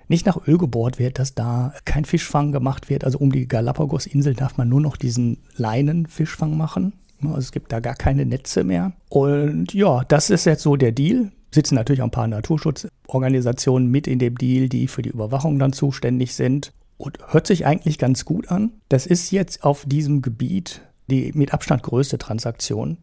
[0.10, 3.04] nicht nach Öl gebohrt wird, dass da kein Fischfang gemacht wird.
[3.04, 6.94] Also um die Galapagos-Insel darf man nur noch diesen Leinenfischfang machen.
[7.22, 8.94] Also es gibt da gar keine Netze mehr.
[9.10, 11.32] Und ja, das ist jetzt so der Deal.
[11.52, 15.74] Sitzen natürlich auch ein paar Naturschutzorganisationen mit in dem Deal, die für die Überwachung dann
[15.74, 16.74] zuständig sind.
[16.98, 18.74] Und hört sich eigentlich ganz gut an.
[18.90, 22.98] Das ist jetzt auf diesem Gebiet die mit Abstand größte Transaktion.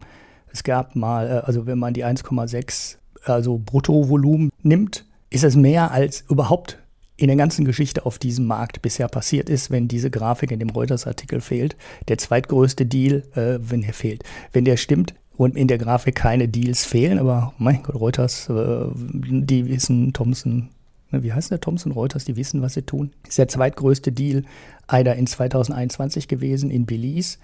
[0.52, 5.90] Es gab mal, äh, also wenn man die 1,6 also Bruttovolumen nimmt, ist es mehr
[5.90, 6.78] als überhaupt
[7.16, 10.70] in der ganzen Geschichte auf diesem Markt bisher passiert ist, wenn diese Grafik in dem
[10.70, 11.76] Reuters-Artikel fehlt.
[12.08, 14.22] Der zweitgrößte Deal, äh, wenn der fehlt.
[14.52, 18.86] Wenn der stimmt und in der Grafik keine Deals fehlen, aber mein Gott, Reuters, äh,
[18.94, 20.68] die wissen, Thomson,
[21.10, 23.12] ne, wie heißt der Thomson Reuters, die wissen, was sie tun.
[23.26, 24.44] Ist der zweitgrößte Deal
[24.86, 27.38] einer in 2021 gewesen in Belize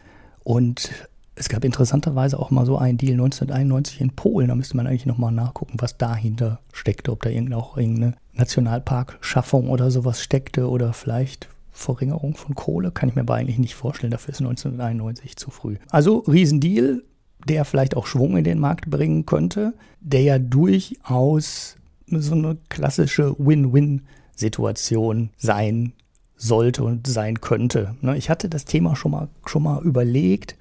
[0.45, 0.91] und
[1.35, 4.49] es gab interessanterweise auch mal so einen Deal 1991 in Polen.
[4.49, 7.11] Da müsste man eigentlich nochmal nachgucken, was dahinter steckte.
[7.11, 12.91] Ob da auch irgendeine Nationalparkschaffung oder sowas steckte oder vielleicht Verringerung von Kohle.
[12.91, 14.11] Kann ich mir aber eigentlich nicht vorstellen.
[14.11, 15.77] Dafür ist 1991 zu früh.
[15.91, 17.03] Also Riesendeal,
[17.49, 21.77] der vielleicht auch Schwung in den Markt bringen könnte, der ja durchaus
[22.07, 25.95] so eine klassische Win-Win-Situation sein
[26.37, 27.95] sollte und sein könnte.
[28.01, 30.57] Ne, ich hatte das Thema schon mal, schon mal überlegt.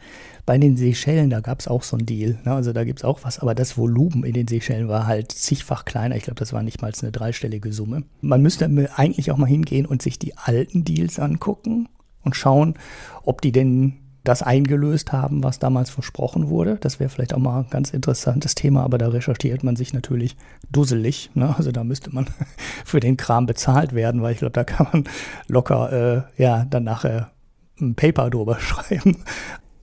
[0.46, 2.40] Bei den Seychellen, da gab es auch so einen Deal.
[2.44, 2.54] Ne?
[2.54, 5.86] Also da gibt es auch was, aber das Volumen in den Seychellen war halt zigfach
[5.86, 6.16] kleiner.
[6.16, 8.04] Ich glaube, das war nicht mal eine dreistellige Summe.
[8.22, 8.66] Man müsste
[8.96, 11.90] eigentlich auch mal hingehen und sich die alten Deals angucken
[12.24, 12.76] und schauen,
[13.24, 16.78] ob die denn das eingelöst haben, was damals versprochen wurde.
[16.80, 20.38] Das wäre vielleicht auch mal ein ganz interessantes Thema, aber da recherchiert man sich natürlich
[20.72, 21.32] dusselig.
[21.34, 21.56] Ne?
[21.58, 22.28] Also da müsste man
[22.86, 25.04] für den Kram bezahlt werden, weil ich glaube, da kann man
[25.48, 27.32] locker äh, ja dann nachher
[27.80, 29.24] ein Paper drüber schreiben.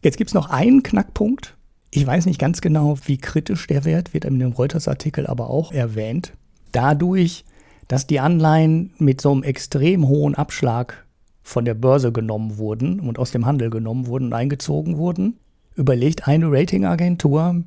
[0.02, 1.56] Jetzt gibt es noch einen Knackpunkt.
[1.90, 5.72] Ich weiß nicht ganz genau, wie kritisch der Wert wird in dem Reuters-Artikel aber auch
[5.72, 6.32] erwähnt.
[6.72, 7.44] Dadurch,
[7.88, 11.06] dass die Anleihen mit so einem extrem hohen Abschlag
[11.42, 15.38] von der Börse genommen wurden und aus dem Handel genommen wurden und eingezogen wurden,
[15.74, 17.62] überlegt eine Ratingagentur,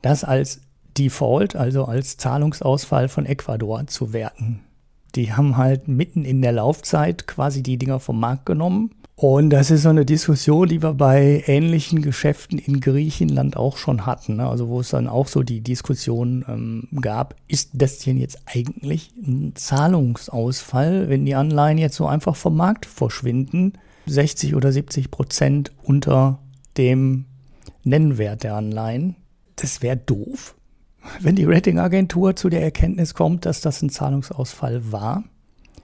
[0.00, 0.62] das als
[0.96, 4.60] Default, also als Zahlungsausfall von Ecuador zu werten.
[5.14, 8.90] Die haben halt mitten in der Laufzeit quasi die Dinger vom Markt genommen
[9.22, 14.04] und das ist so eine Diskussion, die wir bei ähnlichen Geschäften in Griechenland auch schon
[14.04, 14.36] hatten.
[14.38, 14.48] Ne?
[14.48, 19.12] Also wo es dann auch so die Diskussion ähm, gab, ist das denn jetzt eigentlich
[19.16, 23.74] ein Zahlungsausfall, wenn die Anleihen jetzt so einfach vom Markt verschwinden,
[24.06, 26.40] 60 oder 70 Prozent unter
[26.76, 27.26] dem
[27.84, 29.14] Nennwert der Anleihen?
[29.54, 30.56] Das wäre doof,
[31.20, 35.24] wenn die Ratingagentur zu der Erkenntnis kommt, dass das ein Zahlungsausfall war,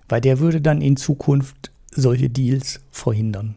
[0.08, 3.56] weil der würde dann in Zukunft solche Deals verhindern.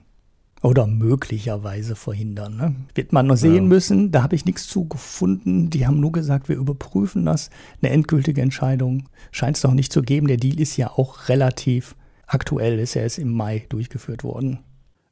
[0.63, 2.55] Oder möglicherweise verhindern.
[2.55, 2.75] Ne?
[2.93, 3.61] Wird man noch sehen ja.
[3.61, 4.11] müssen.
[4.11, 5.71] Da habe ich nichts zu gefunden.
[5.71, 7.49] Die haben nur gesagt, wir überprüfen das.
[7.81, 10.27] Eine endgültige Entscheidung scheint es noch nicht zu geben.
[10.27, 11.95] Der Deal ist ja auch relativ
[12.27, 12.77] aktuell.
[12.77, 14.59] Ist ja erst im Mai durchgeführt worden.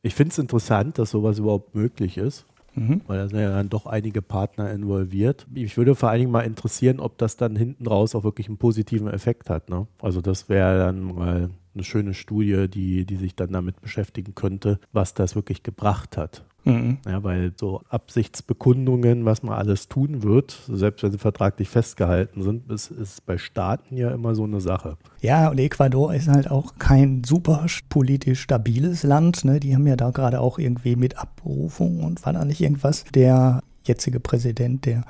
[0.04, 2.46] Ich finde es interessant, dass sowas überhaupt möglich ist.
[2.80, 3.02] Mhm.
[3.08, 5.46] Weil da sind ja dann doch einige Partner involviert.
[5.54, 8.58] Ich würde vor allen Dingen mal interessieren, ob das dann hinten raus auch wirklich einen
[8.58, 9.70] positiven Effekt hat.
[9.70, 9.88] Ne?
[10.02, 14.80] Also das wäre dann mal eine schöne Studie, die, die sich dann damit beschäftigen könnte,
[14.92, 16.46] was das wirklich gebracht hat.
[16.66, 16.98] Mhm.
[17.06, 22.70] Ja, weil so Absichtsbekundungen, was man alles tun wird, selbst wenn sie vertraglich festgehalten sind,
[22.72, 24.98] ist, ist bei Staaten ja immer so eine Sache.
[25.22, 29.46] Ja, und Ecuador ist halt auch kein super politisch stabiles Land.
[29.46, 29.60] Ne?
[29.60, 33.06] Die haben ja da gerade auch irgendwie mit Abberufung und war da nicht irgendwas.
[33.14, 35.04] Der jetzige Präsident, der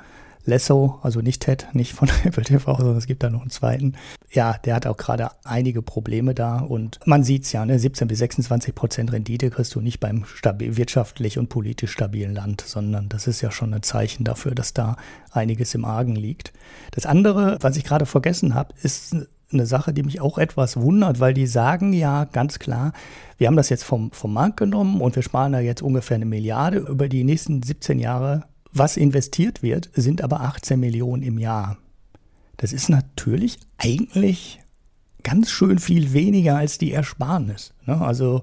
[0.44, 3.94] Lesso, also nicht Ted, nicht von Apple TV, sondern es gibt da noch einen zweiten.
[4.30, 8.08] Ja, der hat auch gerade einige Probleme da und man sieht es ja, ne, 17
[8.08, 13.26] bis 26 Prozent Rendite kriegst du nicht beim wirtschaftlich und politisch stabilen Land, sondern das
[13.26, 14.96] ist ja schon ein Zeichen dafür, dass da
[15.32, 16.52] einiges im Argen liegt.
[16.92, 19.16] Das andere, was ich gerade vergessen habe, ist
[19.52, 22.92] eine Sache, die mich auch etwas wundert, weil die sagen ja ganz klar,
[23.38, 26.26] wir haben das jetzt vom, vom Markt genommen und wir sparen da jetzt ungefähr eine
[26.26, 26.78] Milliarde.
[26.78, 31.78] Über die nächsten 17 Jahre was investiert wird, sind aber 18 Millionen im Jahr.
[32.56, 34.60] Das ist natürlich eigentlich
[35.22, 37.72] ganz schön viel weniger als die Ersparnis.
[37.86, 38.00] Ne?
[38.00, 38.42] Also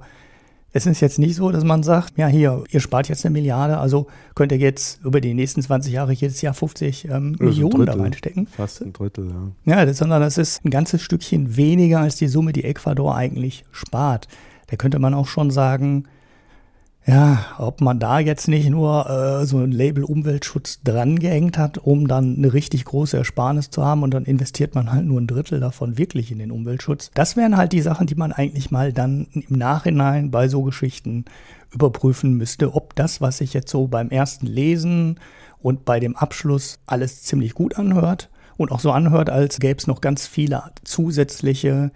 [0.73, 3.77] es ist jetzt nicht so, dass man sagt, ja hier, ihr spart jetzt eine Milliarde,
[3.77, 7.93] also könnt ihr jetzt über die nächsten 20 Jahre jedes Jahr 50 ähm, Millionen da
[7.93, 8.47] reinstecken.
[8.47, 9.29] Fast ein Drittel,
[9.65, 9.77] ja.
[9.77, 13.65] Ja, das, sondern das ist ein ganzes Stückchen weniger als die Summe, die Ecuador eigentlich
[13.71, 14.27] spart.
[14.67, 16.03] Da könnte man auch schon sagen,
[17.07, 21.77] ja, ob man da jetzt nicht nur äh, so ein Label Umweltschutz dran gehängt hat,
[21.77, 25.27] um dann eine richtig große Ersparnis zu haben und dann investiert man halt nur ein
[25.27, 27.09] Drittel davon wirklich in den Umweltschutz.
[27.13, 31.23] Das wären halt die Sachen, die man eigentlich mal dann im Nachhinein bei so Geschichten
[31.73, 35.17] überprüfen müsste, ob das, was sich jetzt so beim ersten Lesen
[35.59, 39.87] und bei dem Abschluss alles ziemlich gut anhört und auch so anhört, als gäbe es
[39.87, 41.91] noch ganz viele zusätzliche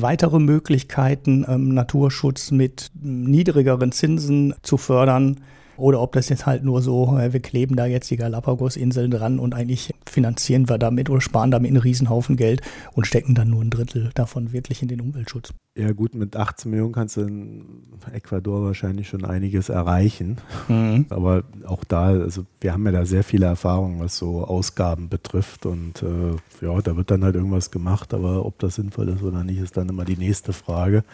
[0.00, 5.40] weitere Möglichkeiten, ähm, Naturschutz mit niedrigeren Zinsen zu fördern.
[5.78, 9.38] Oder ob das jetzt halt nur so, äh, wir kleben da jetzt die Galapagos-Inseln dran
[9.38, 12.62] und eigentlich finanzieren wir damit oder sparen damit einen Riesenhaufen Geld
[12.94, 15.54] und stecken dann nur ein Drittel davon wirklich in den Umweltschutz.
[15.76, 17.64] Ja gut, mit 18 Millionen kannst du in
[18.12, 20.38] Ecuador wahrscheinlich schon einiges erreichen.
[20.66, 21.06] Mhm.
[21.10, 25.66] Aber auch da, also wir haben ja da sehr viele Erfahrungen, was so Ausgaben betrifft.
[25.66, 29.44] Und äh, ja, da wird dann halt irgendwas gemacht, aber ob das sinnvoll ist oder
[29.44, 31.04] nicht, ist dann immer die nächste Frage.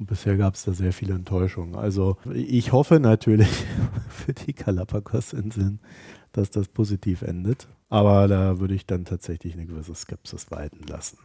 [0.00, 1.74] Und bisher gab es da sehr viele Enttäuschungen.
[1.74, 3.66] Also ich hoffe natürlich
[4.08, 5.78] für die Galapagos-Inseln,
[6.32, 7.68] dass das positiv endet.
[7.90, 11.18] Aber da würde ich dann tatsächlich eine gewisse Skepsis walten lassen.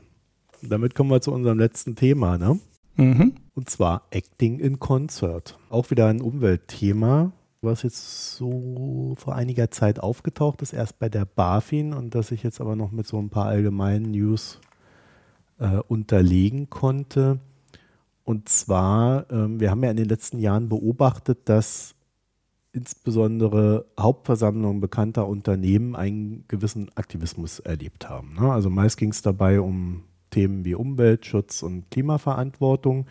[0.61, 2.59] Damit kommen wir zu unserem letzten Thema, ne?
[2.97, 3.35] Mhm.
[3.53, 5.57] Und zwar Acting in Concert.
[5.69, 11.23] Auch wieder ein Umweltthema, was jetzt so vor einiger Zeit aufgetaucht ist, erst bei der
[11.23, 14.59] BaFin und das ich jetzt aber noch mit so ein paar allgemeinen News
[15.59, 17.39] äh, unterlegen konnte.
[18.25, 21.95] Und zwar, ähm, wir haben ja in den letzten Jahren beobachtet, dass
[22.73, 28.33] insbesondere Hauptversammlungen bekannter Unternehmen einen gewissen Aktivismus erlebt haben.
[28.33, 28.51] Ne?
[28.51, 33.05] Also meist ging es dabei um Themen wie Umweltschutz und Klimaverantwortung.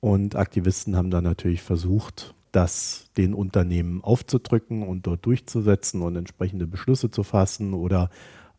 [0.00, 6.66] Und Aktivisten haben dann natürlich versucht, das den Unternehmen aufzudrücken und dort durchzusetzen und entsprechende
[6.66, 8.08] Beschlüsse zu fassen oder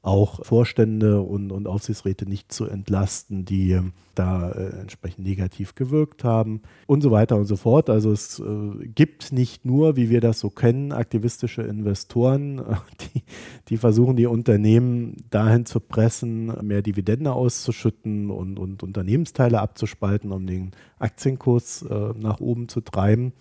[0.06, 6.24] auch Vorstände und, und Aufsichtsräte nicht zu entlasten, die ähm, da äh, entsprechend negativ gewirkt
[6.24, 7.90] haben und so weiter und so fort.
[7.90, 12.58] Also es äh, gibt nicht nur, wie wir das so kennen, aktivistische Investoren,
[13.02, 13.24] die,
[13.70, 20.46] die versuchen, die Unternehmen dahin zu pressen, mehr Dividende auszuschütten und, und Unternehmensteile abzuspalten, um
[20.46, 23.34] den Aktienkurs äh, nach oben zu treiben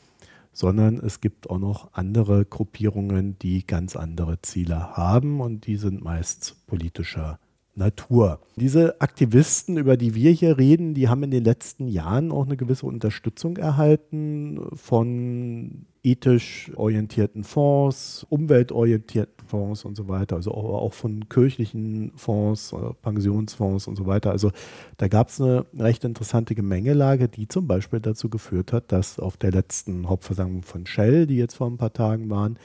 [0.55, 6.03] sondern es gibt auch noch andere Gruppierungen, die ganz andere Ziele haben und die sind
[6.03, 7.39] meist politischer
[7.77, 8.41] Natur.
[8.57, 12.57] Diese Aktivisten, über die wir hier reden, die haben in den letzten Jahren auch eine
[12.57, 21.29] gewisse Unterstützung erhalten von ethisch orientierten Fonds, umweltorientierten Fonds und so weiter, also auch, von
[21.29, 24.31] kirchlichen Fonds, äh, Pensionsfonds und so weiter.
[24.31, 24.51] Also
[24.99, 29.37] da gab es eine recht interessante Gemengelage, die zum Beispiel dazu geführt hat, dass auf
[29.37, 32.59] der letzten Hauptversammlung von Shell, die jetzt vor ein paar Tagen waren,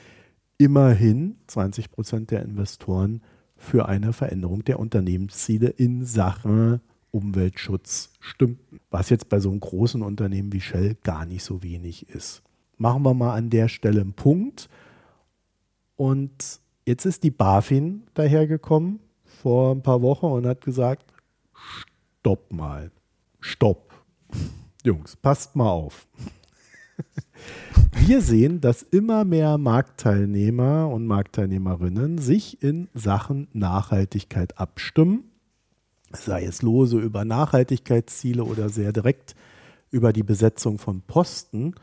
[0.57, 3.21] immerhin 20 Prozent der Investoren
[3.59, 6.81] für eine Veränderung der Unternehmensziele in Sachen
[7.11, 8.79] Umweltschutz stimmten.
[8.89, 12.41] Was jetzt bei so einem großen Unternehmen wie Shell gar nicht so wenig ist.
[12.77, 14.69] Machen wir mal an der Stelle einen Punkt.
[15.95, 21.13] Und jetzt ist die BaFin dahergekommen vor ein paar Wochen und hat gesagt,
[21.53, 22.91] stopp mal,
[23.39, 23.93] stopp.
[24.83, 26.07] Jungs, passt mal auf.
[28.09, 35.25] Wir sehen, dass immer mehr Marktteilnehmer und Marktteilnehmerinnen sich in Sachen Nachhaltigkeit abstimmen,
[36.11, 39.35] sei es lose über Nachhaltigkeitsziele oder sehr direkt
[39.91, 41.75] über die Besetzung von Posten.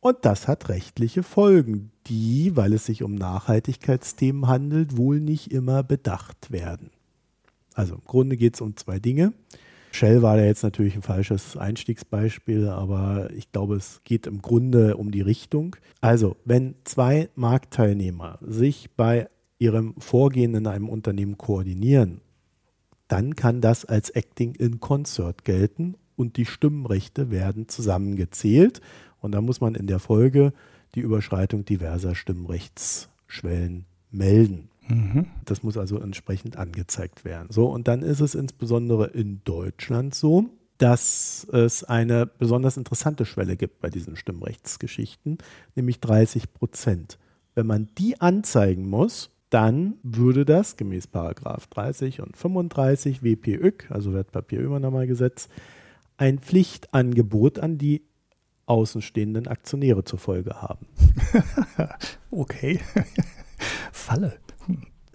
[0.00, 5.82] Und das hat rechtliche Folgen, die, weil es sich um Nachhaltigkeitsthemen handelt, wohl nicht immer
[5.82, 6.88] bedacht werden.
[7.74, 9.34] Also im Grunde geht es um zwei Dinge.
[9.92, 14.96] Shell war da jetzt natürlich ein falsches Einstiegsbeispiel, aber ich glaube, es geht im Grunde
[14.96, 15.76] um die Richtung.
[16.00, 19.28] Also, wenn zwei Marktteilnehmer sich bei
[19.58, 22.20] ihrem Vorgehen in einem Unternehmen koordinieren,
[23.08, 28.80] dann kann das als Acting in Concert gelten und die Stimmrechte werden zusammengezählt.
[29.20, 30.52] Und da muss man in der Folge
[30.94, 34.69] die Überschreitung diverser Stimmrechtsschwellen melden.
[34.90, 35.26] Mhm.
[35.44, 37.48] Das muss also entsprechend angezeigt werden.
[37.50, 40.46] So, und dann ist es insbesondere in Deutschland so,
[40.78, 45.38] dass es eine besonders interessante Schwelle gibt bei diesen Stimmrechtsgeschichten,
[45.74, 47.18] nämlich 30 Prozent.
[47.54, 54.14] Wenn man die anzeigen muss, dann würde das gemäß Paragraph 30 und 35 WPÜK, also
[54.14, 55.48] Wertpapierübernahmegesetz,
[56.16, 58.02] ein Pflichtangebot an die
[58.66, 60.86] außenstehenden Aktionäre zur Folge haben.
[62.30, 62.78] okay.
[63.92, 64.38] Falle.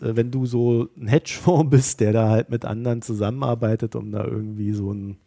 [0.01, 4.25] Äh, wenn du so ein Hedgefonds bist, der da halt mit anderen zusammenarbeitet, um da
[4.25, 5.17] irgendwie so ein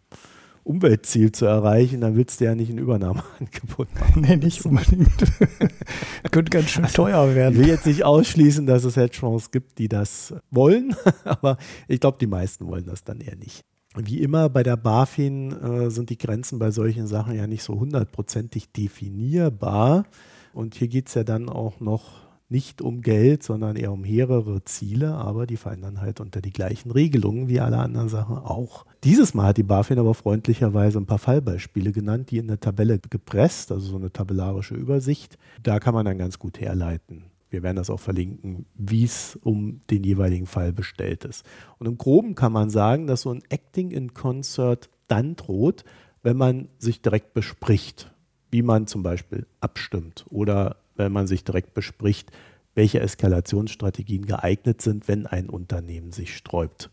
[0.69, 4.21] Umweltziel zu erreichen, dann willst du ja nicht ein Übernahmeangebot machen.
[4.29, 5.09] Nee, nicht unbedingt.
[6.31, 7.55] Könnte ganz schön also, teuer werden.
[7.55, 10.95] Ich will jetzt nicht ausschließen, dass es Hedgefonds gibt, die das wollen,
[11.25, 11.57] aber
[11.87, 13.64] ich glaube, die meisten wollen das dann eher nicht.
[13.97, 17.81] Wie immer bei der BaFin äh, sind die Grenzen bei solchen Sachen ja nicht so
[17.81, 20.05] hundertprozentig definierbar.
[20.53, 24.65] Und hier geht es ja dann auch noch nicht um Geld, sondern eher um mehrere
[24.65, 28.87] Ziele, aber die fallen dann halt unter die gleichen Regelungen wie alle anderen Sachen auch.
[29.05, 32.99] Dieses Mal hat die BaFin aber freundlicherweise ein paar Fallbeispiele genannt, die in eine Tabelle
[32.99, 35.37] gepresst, also so eine tabellarische Übersicht.
[35.63, 37.25] Da kann man dann ganz gut herleiten.
[37.51, 41.45] Wir werden das auch verlinken, wie es um den jeweiligen Fall bestellt ist.
[41.79, 45.85] Und im Groben kann man sagen, dass so ein Acting in Concert dann droht,
[46.23, 48.13] wenn man sich direkt bespricht,
[48.51, 52.31] wie man zum Beispiel abstimmt oder wenn man sich direkt bespricht,
[52.75, 56.91] welche Eskalationsstrategien geeignet sind, wenn ein Unternehmen sich sträubt.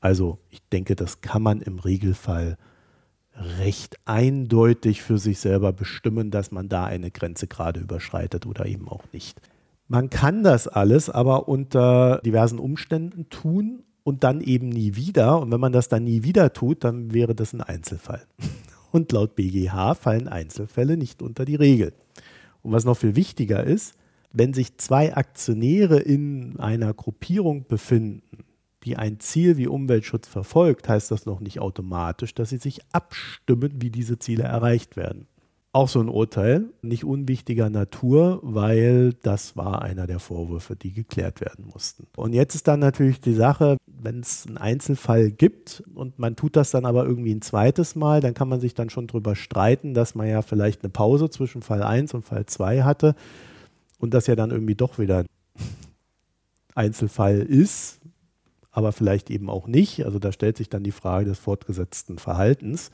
[0.00, 2.58] Also ich denke, das kann man im Regelfall
[3.34, 8.88] recht eindeutig für sich selber bestimmen, dass man da eine Grenze gerade überschreitet oder eben
[8.88, 9.40] auch nicht.
[9.88, 15.40] Man kann das alles aber unter diversen Umständen tun und dann eben nie wieder.
[15.40, 18.22] Und wenn man das dann nie wieder tut, dann wäre das ein Einzelfall.
[18.90, 21.94] Und laut BGH fallen Einzelfälle nicht unter die Regel.
[22.62, 23.94] Und was noch viel wichtiger ist,
[24.32, 28.44] wenn sich zwei Aktionäre in einer Gruppierung befinden,
[28.84, 33.80] die ein Ziel wie Umweltschutz verfolgt, heißt das noch nicht automatisch, dass sie sich abstimmen,
[33.80, 35.28] wie diese Ziele erreicht werden.
[35.74, 41.40] Auch so ein Urteil, nicht unwichtiger Natur, weil das war einer der Vorwürfe, die geklärt
[41.40, 42.06] werden mussten.
[42.14, 46.56] Und jetzt ist dann natürlich die Sache, wenn es einen Einzelfall gibt und man tut
[46.56, 49.94] das dann aber irgendwie ein zweites Mal, dann kann man sich dann schon darüber streiten,
[49.94, 53.14] dass man ja vielleicht eine Pause zwischen Fall 1 und Fall 2 hatte
[53.98, 55.26] und das ja dann irgendwie doch wieder ein
[56.74, 58.00] Einzelfall ist,
[58.70, 60.04] aber vielleicht eben auch nicht.
[60.04, 62.90] Also da stellt sich dann die Frage des fortgesetzten Verhaltens.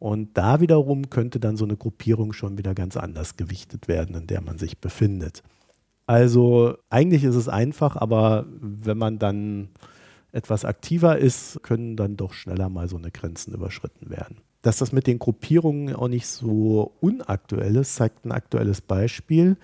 [0.00, 4.26] Und da wiederum könnte dann so eine Gruppierung schon wieder ganz anders gewichtet werden, in
[4.26, 5.42] der man sich befindet.
[6.06, 9.68] Also eigentlich ist es einfach, aber wenn man dann
[10.32, 14.38] etwas aktiver ist, können dann doch schneller mal so eine Grenzen überschritten werden.
[14.62, 19.58] Dass das mit den Gruppierungen auch nicht so unaktuell ist, zeigt ein aktuelles Beispiel.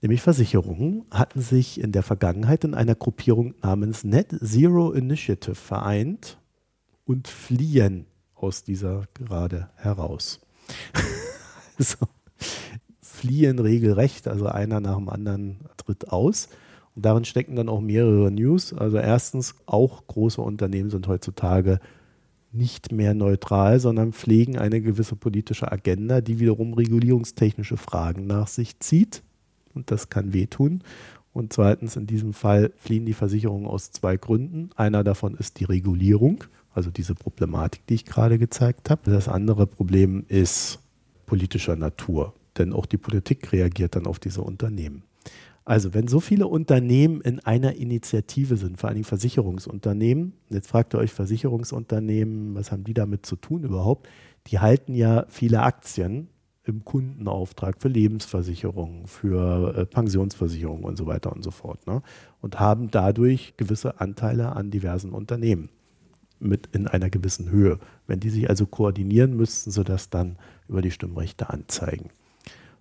[0.00, 6.38] Nämlich Versicherungen hatten sich in der Vergangenheit in einer Gruppierung namens Net Zero Initiative vereint
[7.04, 8.06] und fliehen
[8.44, 10.40] aus dieser gerade heraus.
[11.78, 12.06] also,
[13.00, 16.50] fliehen regelrecht, also einer nach dem anderen tritt aus.
[16.94, 18.74] Und darin stecken dann auch mehrere News.
[18.74, 21.80] Also erstens, auch große Unternehmen sind heutzutage
[22.52, 28.78] nicht mehr neutral, sondern pflegen eine gewisse politische Agenda, die wiederum regulierungstechnische Fragen nach sich
[28.78, 29.22] zieht.
[29.74, 30.82] Und das kann wehtun.
[31.32, 34.70] Und zweitens, in diesem Fall fliehen die Versicherungen aus zwei Gründen.
[34.76, 39.10] Einer davon ist die Regulierung, also diese Problematik, die ich gerade gezeigt habe.
[39.10, 40.80] Das andere Problem ist
[41.26, 45.04] politischer Natur, denn auch die Politik reagiert dann auf diese Unternehmen.
[45.66, 50.98] Also, wenn so viele Unternehmen in einer Initiative sind, vor allem Versicherungsunternehmen, jetzt fragt ihr
[50.98, 54.06] euch Versicherungsunternehmen, was haben die damit zu tun überhaupt?
[54.48, 56.28] Die halten ja viele Aktien
[56.64, 61.86] im Kundenauftrag für Lebensversicherungen, für äh, Pensionsversicherungen und so weiter und so fort.
[61.86, 62.02] Ne?
[62.42, 65.70] Und haben dadurch gewisse Anteile an diversen Unternehmen
[66.44, 67.78] mit in einer gewissen Höhe.
[68.06, 70.36] Wenn die sich also koordinieren, müssten sie das dann
[70.68, 72.10] über die Stimmrechte anzeigen.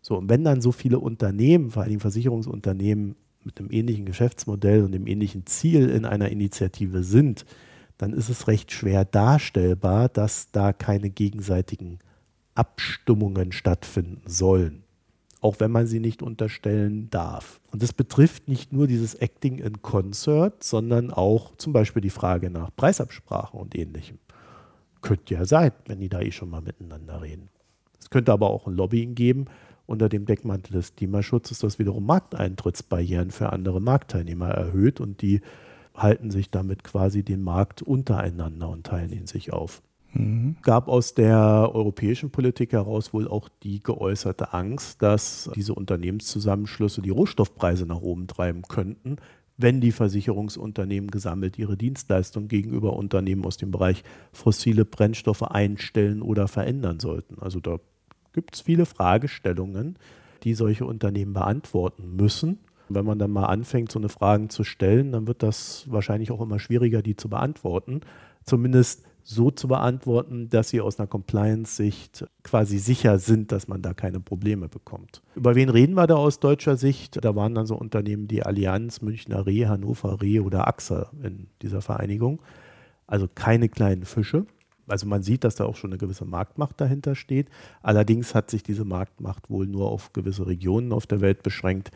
[0.01, 4.91] So, und wenn dann so viele Unternehmen, vor allem Versicherungsunternehmen mit einem ähnlichen Geschäftsmodell und
[4.91, 7.45] dem ähnlichen Ziel in einer Initiative sind,
[7.97, 11.99] dann ist es recht schwer darstellbar, dass da keine gegenseitigen
[12.55, 14.82] Abstimmungen stattfinden sollen.
[15.43, 17.59] Auch wenn man sie nicht unterstellen darf.
[17.71, 22.49] Und das betrifft nicht nur dieses Acting in Concert, sondern auch zum Beispiel die Frage
[22.49, 24.19] nach Preisabsprachen und ähnlichem.
[25.01, 27.49] Könnte ja sein, wenn die da eh schon mal miteinander reden.
[27.99, 29.47] Es könnte aber auch ein Lobbying geben,
[29.85, 35.41] unter dem Deckmantel des Klimaschutzes, das wiederum Markteintrittsbarrieren für andere Marktteilnehmer erhöht und die
[35.93, 39.81] halten sich damit quasi den Markt untereinander und teilen ihn sich auf.
[40.61, 47.09] Gab aus der europäischen Politik heraus wohl auch die geäußerte Angst, dass diese Unternehmenszusammenschlüsse die
[47.09, 49.17] Rohstoffpreise nach oben treiben könnten,
[49.57, 56.47] wenn die Versicherungsunternehmen gesammelt ihre Dienstleistungen gegenüber Unternehmen aus dem Bereich fossile Brennstoffe einstellen oder
[56.47, 57.39] verändern sollten.
[57.39, 57.79] Also da
[58.33, 59.97] gibt es viele Fragestellungen,
[60.43, 62.59] die solche Unternehmen beantworten müssen.
[62.89, 66.41] Wenn man dann mal anfängt, so eine Fragen zu stellen, dann wird das wahrscheinlich auch
[66.41, 68.01] immer schwieriger, die zu beantworten.
[68.43, 73.93] Zumindest so zu beantworten, dass sie aus einer Compliance-Sicht quasi sicher sind, dass man da
[73.93, 75.21] keine Probleme bekommt.
[75.35, 77.23] Über wen reden wir da aus deutscher Sicht?
[77.23, 81.81] Da waren dann so Unternehmen wie Allianz, Münchner Reh, Hannover Reh oder AXA in dieser
[81.81, 82.41] Vereinigung.
[83.07, 84.45] Also keine kleinen Fische
[84.87, 87.47] also man sieht, dass da auch schon eine gewisse Marktmacht dahinter steht.
[87.81, 91.91] Allerdings hat sich diese Marktmacht wohl nur auf gewisse Regionen auf der Welt beschränkt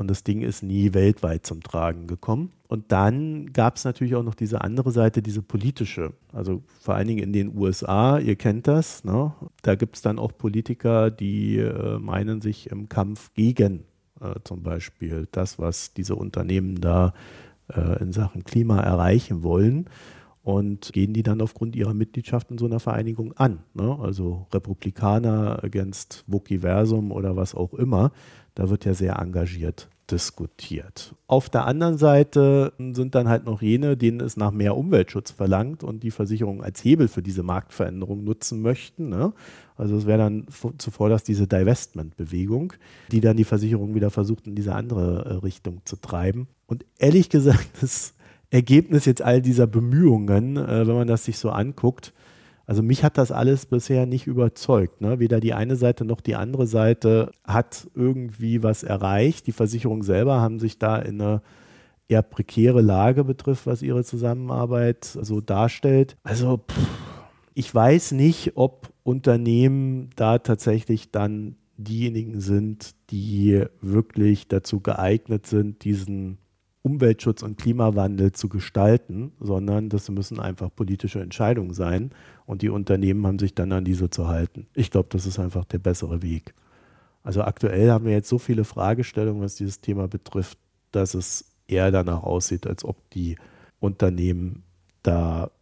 [0.00, 2.52] und das Ding ist nie weltweit zum Tragen gekommen.
[2.68, 6.14] Und dann gab es natürlich auch noch diese andere Seite, diese politische.
[6.32, 9.34] Also vor allen Dingen in den USA, ihr kennt das, ne?
[9.60, 13.84] da gibt es dann auch Politiker, die äh, meinen sich im Kampf gegen
[14.22, 17.12] äh, zum Beispiel das, was diese Unternehmen da
[17.68, 19.84] äh, in Sachen Klima erreichen wollen
[20.42, 23.58] und gehen die dann aufgrund ihrer Mitgliedschaft in so einer Vereinigung an.
[23.74, 23.98] Ne?
[24.00, 28.12] Also Republikaner against Wukiversum oder was auch immer.
[28.54, 31.14] Da wird ja sehr engagiert diskutiert.
[31.26, 35.84] Auf der anderen Seite sind dann halt noch jene, denen es nach mehr Umweltschutz verlangt
[35.84, 39.08] und die Versicherung als Hebel für diese Marktveränderung nutzen möchten.
[39.08, 39.32] Ne?
[39.76, 40.46] Also es wäre dann
[40.78, 42.72] zuvor das diese Divestment-Bewegung,
[43.12, 46.48] die dann die Versicherung wieder versucht, in diese andere äh, Richtung zu treiben.
[46.66, 48.14] Und ehrlich gesagt, das
[48.50, 52.12] Ergebnis jetzt all dieser Bemühungen, äh, wenn man das sich so anguckt.
[52.70, 55.00] Also mich hat das alles bisher nicht überzeugt.
[55.00, 55.18] Ne?
[55.18, 59.48] Weder die eine Seite noch die andere Seite hat irgendwie was erreicht.
[59.48, 61.42] Die Versicherungen selber haben sich da in eine
[62.06, 66.16] eher prekäre Lage betrifft, was ihre Zusammenarbeit so darstellt.
[66.22, 66.78] Also pff,
[67.54, 75.82] ich weiß nicht, ob Unternehmen da tatsächlich dann diejenigen sind, die wirklich dazu geeignet sind,
[75.82, 76.38] diesen
[76.82, 82.10] Umweltschutz und Klimawandel zu gestalten, sondern das müssen einfach politische Entscheidungen sein
[82.50, 84.66] und die Unternehmen haben sich dann an diese zu halten.
[84.74, 86.52] Ich glaube, das ist einfach der bessere Weg.
[87.22, 90.58] Also aktuell haben wir jetzt so viele Fragestellungen, was dieses Thema betrifft,
[90.90, 93.36] dass es eher danach aussieht, als ob die
[93.78, 94.64] Unternehmen
[95.04, 95.52] da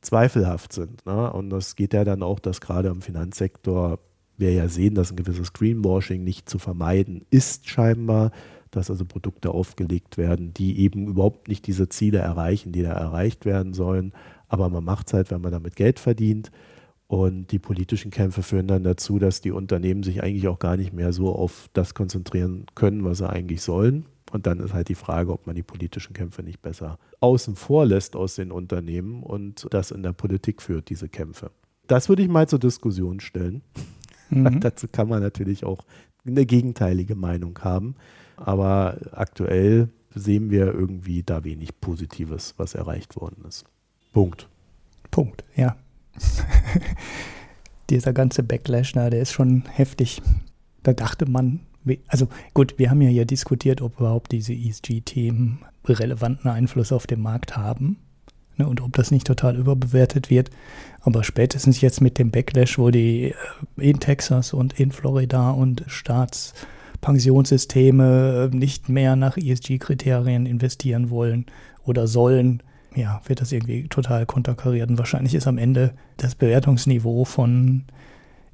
[0.00, 1.04] zweifelhaft sind.
[1.04, 1.30] Ne?
[1.30, 3.98] Und das geht ja dann auch, dass gerade im Finanzsektor
[4.38, 8.30] wir ja sehen, dass ein gewisses Greenwashing nicht zu vermeiden ist scheinbar
[8.70, 13.44] dass also Produkte aufgelegt werden, die eben überhaupt nicht diese Ziele erreichen, die da erreicht
[13.44, 14.12] werden sollen.
[14.48, 16.50] Aber man macht es halt, wenn man damit Geld verdient.
[17.06, 20.92] Und die politischen Kämpfe führen dann dazu, dass die Unternehmen sich eigentlich auch gar nicht
[20.92, 24.04] mehr so auf das konzentrieren können, was sie eigentlich sollen.
[24.30, 27.86] Und dann ist halt die Frage, ob man die politischen Kämpfe nicht besser außen vor
[27.86, 31.50] lässt aus den Unternehmen und das in der Politik führt, diese Kämpfe.
[31.86, 33.62] Das würde ich mal zur Diskussion stellen.
[34.28, 34.60] Mhm.
[34.60, 35.84] Dazu kann man natürlich auch
[36.26, 37.94] eine gegenteilige Meinung haben.
[38.36, 43.64] Aber aktuell sehen wir irgendwie da wenig Positives, was erreicht worden ist.
[44.12, 44.48] Punkt.
[45.10, 45.76] Punkt, ja.
[47.90, 50.20] Dieser ganze Backlash, na, der ist schon heftig.
[50.82, 51.60] Da dachte man,
[52.06, 57.20] also gut, wir haben ja hier diskutiert, ob überhaupt diese ESG-Themen relevanten Einfluss auf den
[57.20, 57.96] Markt haben
[58.58, 60.50] ne, und ob das nicht total überbewertet wird.
[61.00, 63.34] Aber spätestens jetzt mit dem Backlash, wo die äh,
[63.76, 71.46] in Texas und in Florida und Staatspensionssysteme nicht mehr nach ESG-Kriterien investieren wollen
[71.84, 72.62] oder sollen,
[72.98, 74.90] ja, wird das irgendwie total konterkariert.
[74.90, 77.84] Und wahrscheinlich ist am Ende das Bewertungsniveau von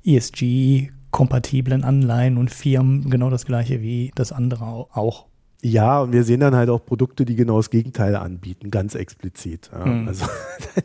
[0.04, 5.26] ESG kompatiblen Anleihen und Firmen genau das gleiche wie das andere auch.
[5.62, 9.70] Ja, und wir sehen dann halt auch Produkte, die genau das Gegenteil anbieten, ganz explizit.
[9.72, 9.86] Ja.
[9.86, 10.08] Mhm.
[10.08, 10.26] Also,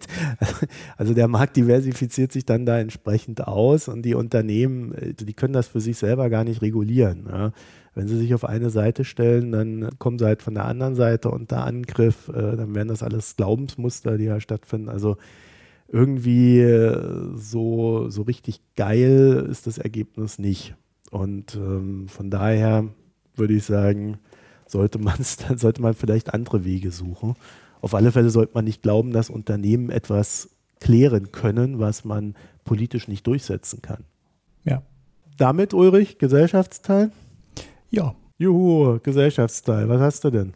[0.98, 5.52] also der Markt diversifiziert sich dann da entsprechend aus und die Unternehmen, äh, die können
[5.52, 7.28] das für sich selber gar nicht regulieren.
[7.30, 7.52] Ja.
[7.96, 11.30] Wenn sie sich auf eine Seite stellen, dann kommen sie halt von der anderen Seite
[11.30, 14.90] unter Angriff, äh, dann werden das alles Glaubensmuster, die ja stattfinden.
[14.90, 15.18] Also
[15.88, 20.76] irgendwie äh, so, so richtig geil ist das Ergebnis nicht.
[21.12, 22.88] Und ähm, von daher
[23.36, 24.20] würde ich sagen,
[24.68, 25.00] sollte,
[25.56, 27.36] sollte man vielleicht andere Wege suchen.
[27.82, 33.08] Auf alle Fälle sollte man nicht glauben, dass Unternehmen etwas klären können, was man politisch
[33.08, 34.04] nicht durchsetzen kann.
[34.64, 34.84] Ja.
[35.38, 37.12] Damit, Ulrich, Gesellschaftsteil?
[37.92, 38.14] Ja.
[38.38, 39.90] Juhu, Gesellschaftsteil.
[39.90, 40.54] Was hast du denn?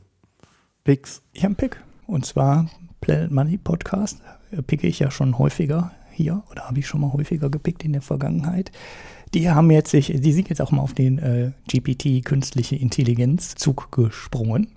[0.83, 1.21] Picks.
[1.33, 1.81] Ich habe einen Pick.
[2.05, 2.69] Und zwar
[3.01, 4.21] Planet Money Podcast
[4.67, 8.03] picke ich ja schon häufiger hier oder habe ich schon mal häufiger gepickt in der
[8.03, 8.71] Vergangenheit.
[9.33, 13.55] Die haben jetzt sich, die sind jetzt auch mal auf den äh, GPT künstliche Intelligenz
[13.55, 14.67] Zug gesprungen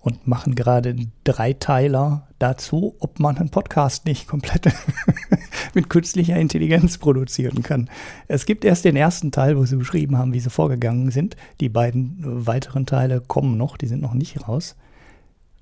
[0.00, 4.66] und machen gerade einen Dreiteiler dazu, ob man einen Podcast nicht komplett
[5.74, 7.88] mit künstlicher Intelligenz produzieren kann.
[8.28, 11.36] Es gibt erst den ersten Teil, wo sie beschrieben haben, wie sie vorgegangen sind.
[11.60, 12.16] Die beiden
[12.46, 14.76] weiteren Teile kommen noch, die sind noch nicht raus.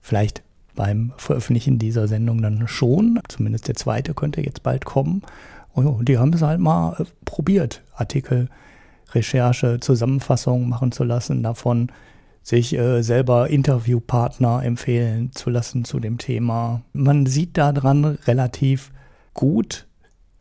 [0.01, 0.43] Vielleicht
[0.75, 3.21] beim Veröffentlichen dieser Sendung dann schon.
[3.29, 5.23] Zumindest der zweite könnte jetzt bald kommen.
[5.73, 8.49] Und die haben es halt mal äh, probiert, Artikel,
[9.13, 11.91] Recherche, Zusammenfassung machen zu lassen, davon
[12.43, 16.83] sich äh, selber Interviewpartner empfehlen zu lassen zu dem Thema.
[16.93, 18.91] Man sieht daran relativ
[19.35, 19.87] gut,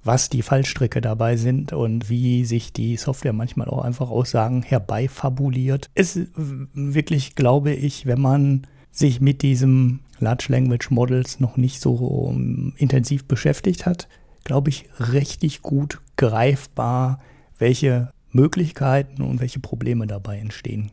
[0.04, 5.89] was die Fallstricke dabei sind und wie sich die Software manchmal auch einfach Aussagen herbeifabuliert.
[5.93, 11.93] Ist wirklich, glaube ich, wenn man sich mit diesem Large Language Models noch nicht so
[11.95, 14.08] um, intensiv beschäftigt hat,
[14.43, 17.20] glaube ich, richtig gut greifbar,
[17.58, 20.91] welche Möglichkeiten und welche Probleme dabei entstehen.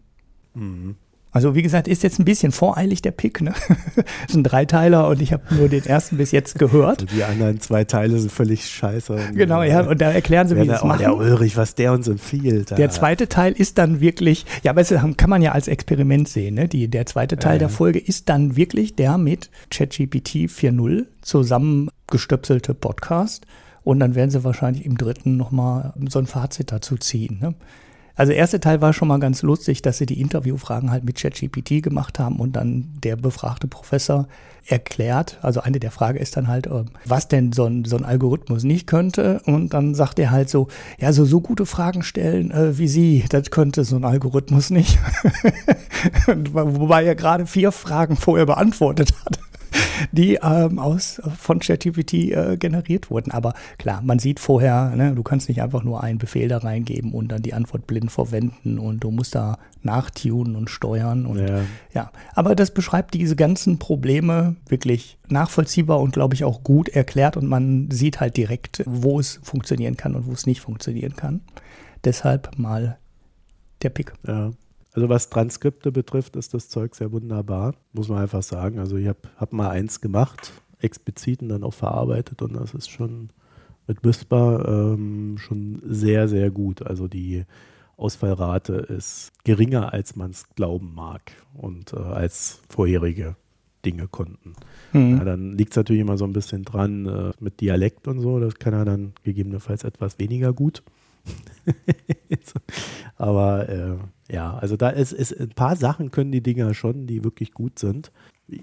[0.56, 0.96] Mhm.
[1.36, 3.42] Also wie gesagt, ist jetzt ein bisschen voreilig der Pick.
[3.42, 3.52] Ne?
[3.94, 7.12] das ist ein Dreiteiler und ich habe nur den ersten bis jetzt gehört.
[7.12, 9.18] Die anderen zwei Teile sind völlig scheiße.
[9.34, 11.00] Genau, ja, und da erklären sie, wie sie es machen.
[11.00, 12.70] Der Ulrich, was der uns empfiehlt.
[12.70, 16.54] Der zweite Teil ist dann wirklich, ja, aber das kann man ja als Experiment sehen.
[16.54, 16.68] Ne?
[16.68, 22.72] Die, der zweite Teil ja, der Folge ist dann wirklich der mit ChatGPT 4.0 zusammengestöpselte
[22.72, 23.46] Podcast.
[23.84, 27.40] Und dann werden sie wahrscheinlich im dritten nochmal so ein Fazit dazu ziehen.
[27.42, 27.54] Ne?
[28.16, 31.16] Also der erste Teil war schon mal ganz lustig, dass sie die Interviewfragen halt mit
[31.16, 34.26] ChatGPT gemacht haben und dann der befragte Professor
[34.66, 35.38] erklärt.
[35.42, 38.64] Also eine der Fragen ist dann halt, ähm, was denn so ein, so ein Algorithmus
[38.64, 39.42] nicht könnte.
[39.44, 43.24] Und dann sagt er halt so, ja, so, so gute Fragen stellen äh, wie Sie,
[43.28, 44.98] das könnte so ein Algorithmus nicht.
[46.26, 49.38] Wobei er gerade vier Fragen vorher beantwortet hat
[50.12, 53.30] die ähm, aus, von ChatGPT äh, generiert wurden.
[53.30, 57.12] Aber klar, man sieht vorher, ne, du kannst nicht einfach nur einen Befehl da reingeben
[57.12, 61.26] und dann die Antwort blind verwenden und du musst da nachtunen und steuern.
[61.26, 61.60] Und, ja.
[61.94, 67.36] ja, aber das beschreibt diese ganzen Probleme wirklich nachvollziehbar und glaube ich auch gut erklärt
[67.36, 71.40] und man sieht halt direkt, wo es funktionieren kann und wo es nicht funktionieren kann.
[72.04, 72.98] Deshalb mal
[73.82, 74.12] der Pick.
[74.26, 74.50] Ja.
[74.96, 78.78] Also was Transkripte betrifft, ist das Zeug sehr wunderbar, muss man einfach sagen.
[78.78, 82.88] Also ich habe hab mal eins gemacht, explizit und dann auch verarbeitet und das ist
[82.88, 83.28] schon
[83.86, 86.80] mit Whisper ähm, schon sehr, sehr gut.
[86.80, 87.44] Also die
[87.98, 93.36] Ausfallrate ist geringer, als man es glauben mag und äh, als vorherige
[93.84, 94.54] Dinge konnten.
[94.94, 95.18] Mhm.
[95.18, 98.40] Ja, dann liegt es natürlich immer so ein bisschen dran äh, mit Dialekt und so.
[98.40, 100.82] Das kann er dann gegebenenfalls etwas weniger gut.
[103.16, 103.96] Aber äh,
[104.32, 107.78] ja, also da ist, ist ein paar Sachen können die Dinger schon, die wirklich gut
[107.78, 108.12] sind.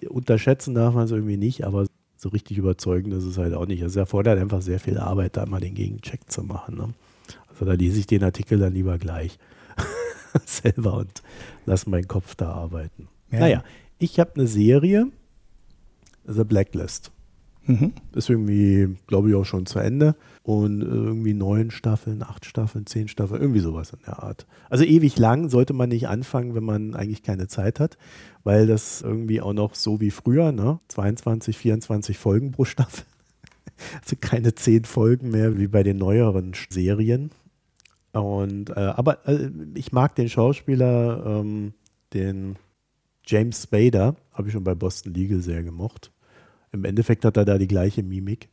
[0.09, 3.81] Unterschätzen darf man es irgendwie nicht, aber so richtig überzeugend ist es halt auch nicht.
[3.81, 6.77] Es erfordert einfach sehr viel Arbeit, da mal den Gegencheck zu machen.
[6.77, 6.93] Ne?
[7.49, 9.37] Also da lese ich den Artikel dann lieber gleich
[10.45, 11.21] selber und
[11.65, 13.09] lasse meinen Kopf da arbeiten.
[13.31, 13.39] Ja.
[13.39, 13.63] Naja,
[13.99, 15.07] ich habe eine Serie,
[16.25, 17.11] The Blacklist.
[17.65, 17.93] Mhm.
[18.13, 20.15] Ist irgendwie, glaube ich, auch schon zu Ende.
[20.43, 24.45] Und irgendwie neun Staffeln, acht Staffeln, zehn Staffeln, irgendwie sowas in der Art.
[24.69, 27.97] Also ewig lang sollte man nicht anfangen, wenn man eigentlich keine Zeit hat,
[28.43, 30.79] weil das irgendwie auch noch so wie früher, ne?
[30.89, 33.05] 22, 24 Folgen pro Staffel.
[34.01, 37.31] Also keine zehn Folgen mehr wie bei den neueren Serien.
[38.13, 41.73] Und äh, aber äh, ich mag den Schauspieler, ähm,
[42.13, 42.55] den
[43.25, 46.11] James Spader, habe ich schon bei Boston Legal sehr gemocht.
[46.73, 48.49] Im Endeffekt hat er da die gleiche Mimik.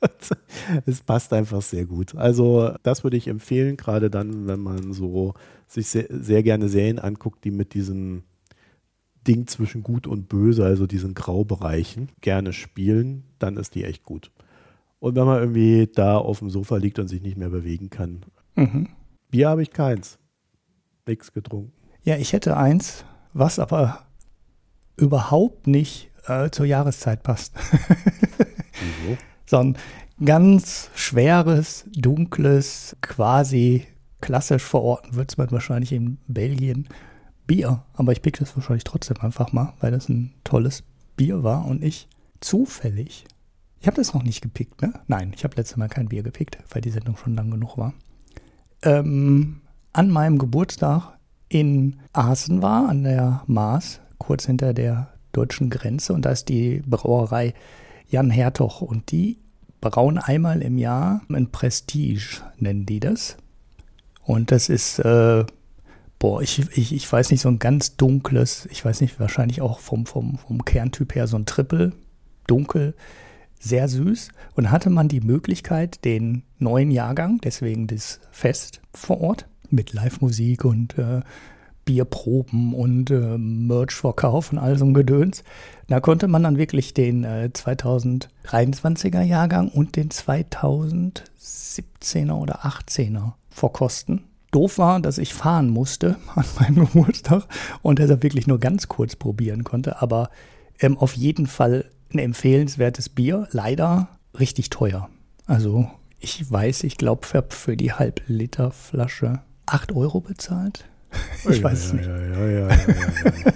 [0.86, 2.14] es passt einfach sehr gut.
[2.14, 5.34] Also das würde ich empfehlen, gerade dann, wenn man so
[5.66, 8.24] sich sehr, sehr gerne Serien anguckt, die mit diesem
[9.26, 14.30] Ding zwischen gut und böse, also diesen Graubereichen, gerne spielen, dann ist die echt gut.
[14.98, 18.24] Und wenn man irgendwie da auf dem Sofa liegt und sich nicht mehr bewegen kann,
[18.56, 18.88] Mhm.
[19.30, 20.18] Bier habe ich keins.
[21.06, 21.72] Nichts getrunken.
[22.02, 24.06] Ja, ich hätte eins, was aber
[24.96, 27.54] überhaupt nicht äh, zur Jahreszeit passt.
[27.58, 29.18] Wieso?
[29.46, 29.76] so ein
[30.24, 33.86] ganz schweres, dunkles, quasi
[34.20, 36.88] klassisch verorten wird man wahrscheinlich in Belgien
[37.46, 37.82] Bier.
[37.94, 40.84] Aber ich pick das wahrscheinlich trotzdem einfach mal, weil das ein tolles
[41.16, 42.08] Bier war und ich
[42.40, 43.24] zufällig.
[43.80, 44.92] Ich habe das noch nicht gepickt, ne?
[45.06, 47.94] Nein, ich habe letztes Mal kein Bier gepickt, weil die Sendung schon lang genug war.
[48.82, 51.18] Ähm, an meinem Geburtstag
[51.48, 56.12] in Aßen war, an der Maas, kurz hinter der deutschen Grenze.
[56.12, 57.54] Und da ist die Brauerei
[58.08, 58.82] Jan Hertog.
[58.82, 59.38] Und die
[59.80, 63.36] brauen einmal im Jahr ein Prestige, nennen die das.
[64.24, 65.44] Und das ist, äh,
[66.18, 69.80] boah, ich, ich, ich weiß nicht, so ein ganz dunkles, ich weiß nicht, wahrscheinlich auch
[69.80, 71.92] vom, vom, vom Kerntyp her so ein Triple,
[72.46, 72.94] dunkel,
[73.58, 74.28] sehr süß.
[74.54, 80.64] Und hatte man die Möglichkeit, den neuen Jahrgang, deswegen das Fest vor Ort, mit Live-Musik
[80.64, 81.20] und äh,
[81.90, 85.42] Bierproben und äh, Merch-Verkauf und all so ein Gedöns.
[85.88, 94.22] Da konnte man dann wirklich den äh, 2023er Jahrgang und den 2017er oder 18er verkosten.
[94.52, 97.48] Doof war, dass ich fahren musste an meinem Geburtstag
[97.82, 100.30] und deshalb wirklich nur ganz kurz probieren konnte, aber
[100.78, 103.48] ähm, auf jeden Fall ein empfehlenswertes Bier.
[103.50, 105.08] Leider richtig teuer.
[105.48, 105.90] Also
[106.20, 110.84] ich weiß, ich glaube, ich habe für die Halb-Liter-Flasche 8 Euro bezahlt.
[111.48, 112.08] Ich weiß es nicht.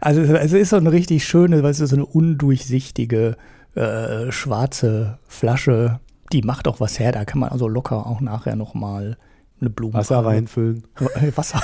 [0.00, 3.36] Also es ist so eine richtig schöne, weißt du, so eine undurchsichtige
[3.76, 6.00] äh, schwarze Flasche.
[6.32, 7.12] Die macht auch was her.
[7.12, 9.16] Da kann man also locker auch nachher noch mal
[9.60, 10.82] eine Blumenvase, Wasser reinfüllen.
[11.36, 11.62] Wasser,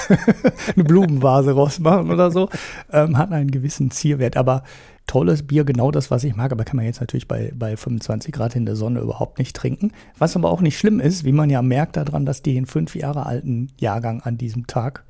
[0.74, 2.48] eine Blumenvase rausmachen oder so.
[2.92, 4.36] Ähm, hat einen gewissen Zierwert.
[4.36, 4.62] Aber
[5.08, 6.52] tolles Bier, genau das, was ich mag.
[6.52, 9.90] Aber kann man jetzt natürlich bei, bei 25 Grad in der Sonne überhaupt nicht trinken.
[10.16, 12.94] Was aber auch nicht schlimm ist, wie man ja merkt daran, dass die den fünf
[12.94, 15.04] Jahre alten Jahrgang an diesem Tag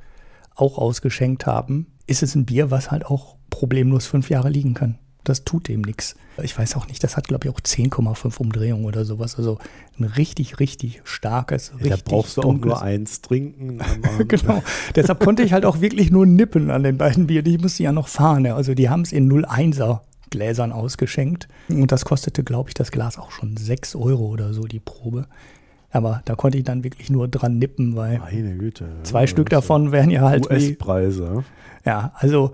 [0.58, 4.98] auch ausgeschenkt haben, ist es ein Bier, was halt auch problemlos fünf Jahre liegen kann.
[5.24, 6.14] Das tut dem nichts.
[6.42, 9.36] Ich weiß auch nicht, das hat, glaube ich, auch 10,5 Umdrehungen oder sowas.
[9.36, 9.58] Also
[9.98, 13.80] ein richtig, richtig starkes, Ja, da richtig brauchst du auch nur eins trinken.
[14.28, 14.62] genau.
[14.94, 17.46] Deshalb konnte ich halt auch wirklich nur nippen an den beiden Bieren.
[17.46, 18.46] Ich musste ja noch fahren.
[18.46, 21.48] Also die haben es in 01er Gläsern ausgeschenkt.
[21.68, 25.26] Und das kostete, glaube ich, das Glas auch schon 6 Euro oder so, die Probe.
[25.90, 28.20] Aber da konnte ich dann wirklich nur dran nippen, weil
[29.04, 31.44] zwei ja, Stück davon wären ja halt US-Preise.
[31.84, 32.52] ja, also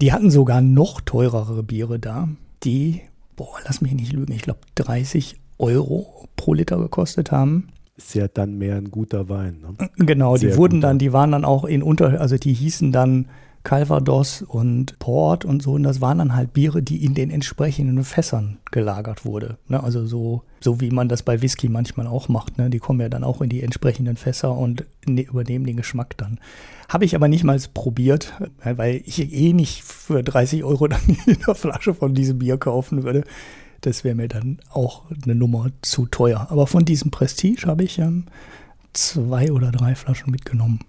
[0.00, 2.28] die hatten sogar noch teurere Biere da,
[2.64, 3.02] die,
[3.36, 7.68] boah, lass mich nicht lügen, ich glaube 30 Euro pro Liter gekostet haben.
[7.96, 9.60] Ist ja dann mehr ein guter Wein.
[9.60, 9.88] Ne?
[9.98, 12.90] Genau, die Sehr wurden gut, dann, die waren dann auch in unter, also die hießen
[12.90, 13.26] dann
[13.64, 15.72] Calvados und Port und so.
[15.74, 19.56] Und das waren dann halt Biere, die in den entsprechenden Fässern gelagert wurde.
[19.68, 19.82] Ne?
[19.82, 22.58] Also so, so wie man das bei Whisky manchmal auch macht.
[22.58, 22.70] Ne?
[22.70, 26.38] Die kommen ja dann auch in die entsprechenden Fässer und ne, übernehmen den Geschmack dann.
[26.88, 28.32] Habe ich aber nicht mal probiert,
[28.64, 33.04] äh, weil ich eh nicht für 30 Euro dann eine Flasche von diesem Bier kaufen
[33.04, 33.24] würde.
[33.82, 36.46] Das wäre mir dann auch eine Nummer zu teuer.
[36.50, 38.24] Aber von diesem Prestige habe ich ähm,
[38.92, 40.80] zwei oder drei Flaschen mitgenommen.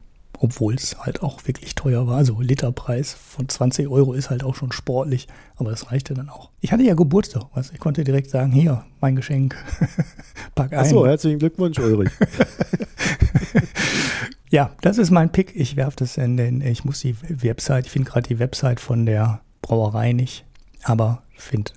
[0.43, 2.17] Obwohl es halt auch wirklich teuer war.
[2.17, 6.49] Also Literpreis von 20 Euro ist halt auch schon sportlich, aber das reichte dann auch.
[6.59, 9.55] Ich hatte ja Geburtstag, was ich konnte direkt sagen, hier, mein Geschenk.
[10.55, 10.79] Pack ein.
[10.79, 12.11] Achso, herzlichen Glückwunsch, Ulrich.
[14.49, 15.55] Ja, das ist mein Pick.
[15.55, 19.07] Ich werfe das in den, ich muss die Website, ich finde gerade die Website von
[19.07, 20.45] der Brauerei nicht,
[20.83, 21.71] aber finde,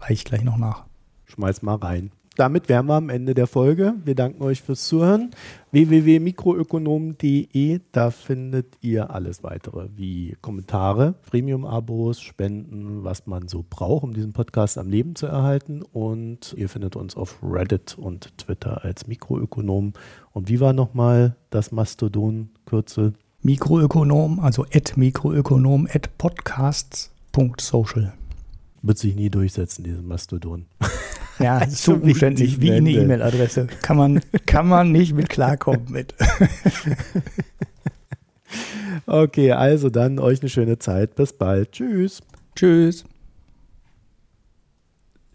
[0.00, 0.84] reiche ich gleich noch nach.
[1.26, 2.10] Schmeiß mal rein.
[2.36, 3.92] Damit wären wir am Ende der Folge.
[4.06, 5.32] Wir danken euch fürs Zuhören.
[5.70, 14.14] www.mikroökonom.de, da findet ihr alles weitere wie Kommentare, Premium-Abos, Spenden, was man so braucht, um
[14.14, 15.82] diesen Podcast am Leben zu erhalten.
[15.82, 19.92] Und ihr findet uns auf Reddit und Twitter als Mikroökonom.
[20.32, 23.12] Und wie war nochmal das Mastodon-Kürzel?
[23.42, 28.14] Mikroökonom, also at Mikroökonom at podcasts.social.
[28.80, 30.64] Wird sich nie durchsetzen, diesen Mastodon.
[31.38, 32.90] Ja, Also umständlich wie eine.
[32.90, 33.68] E-Mail-Adresse.
[33.82, 36.14] Kann man, kann man nicht mit klarkommen mit.
[39.06, 41.16] Okay, also dann euch eine schöne Zeit.
[41.16, 41.72] Bis bald.
[41.72, 42.20] Tschüss.
[42.54, 43.04] Tschüss.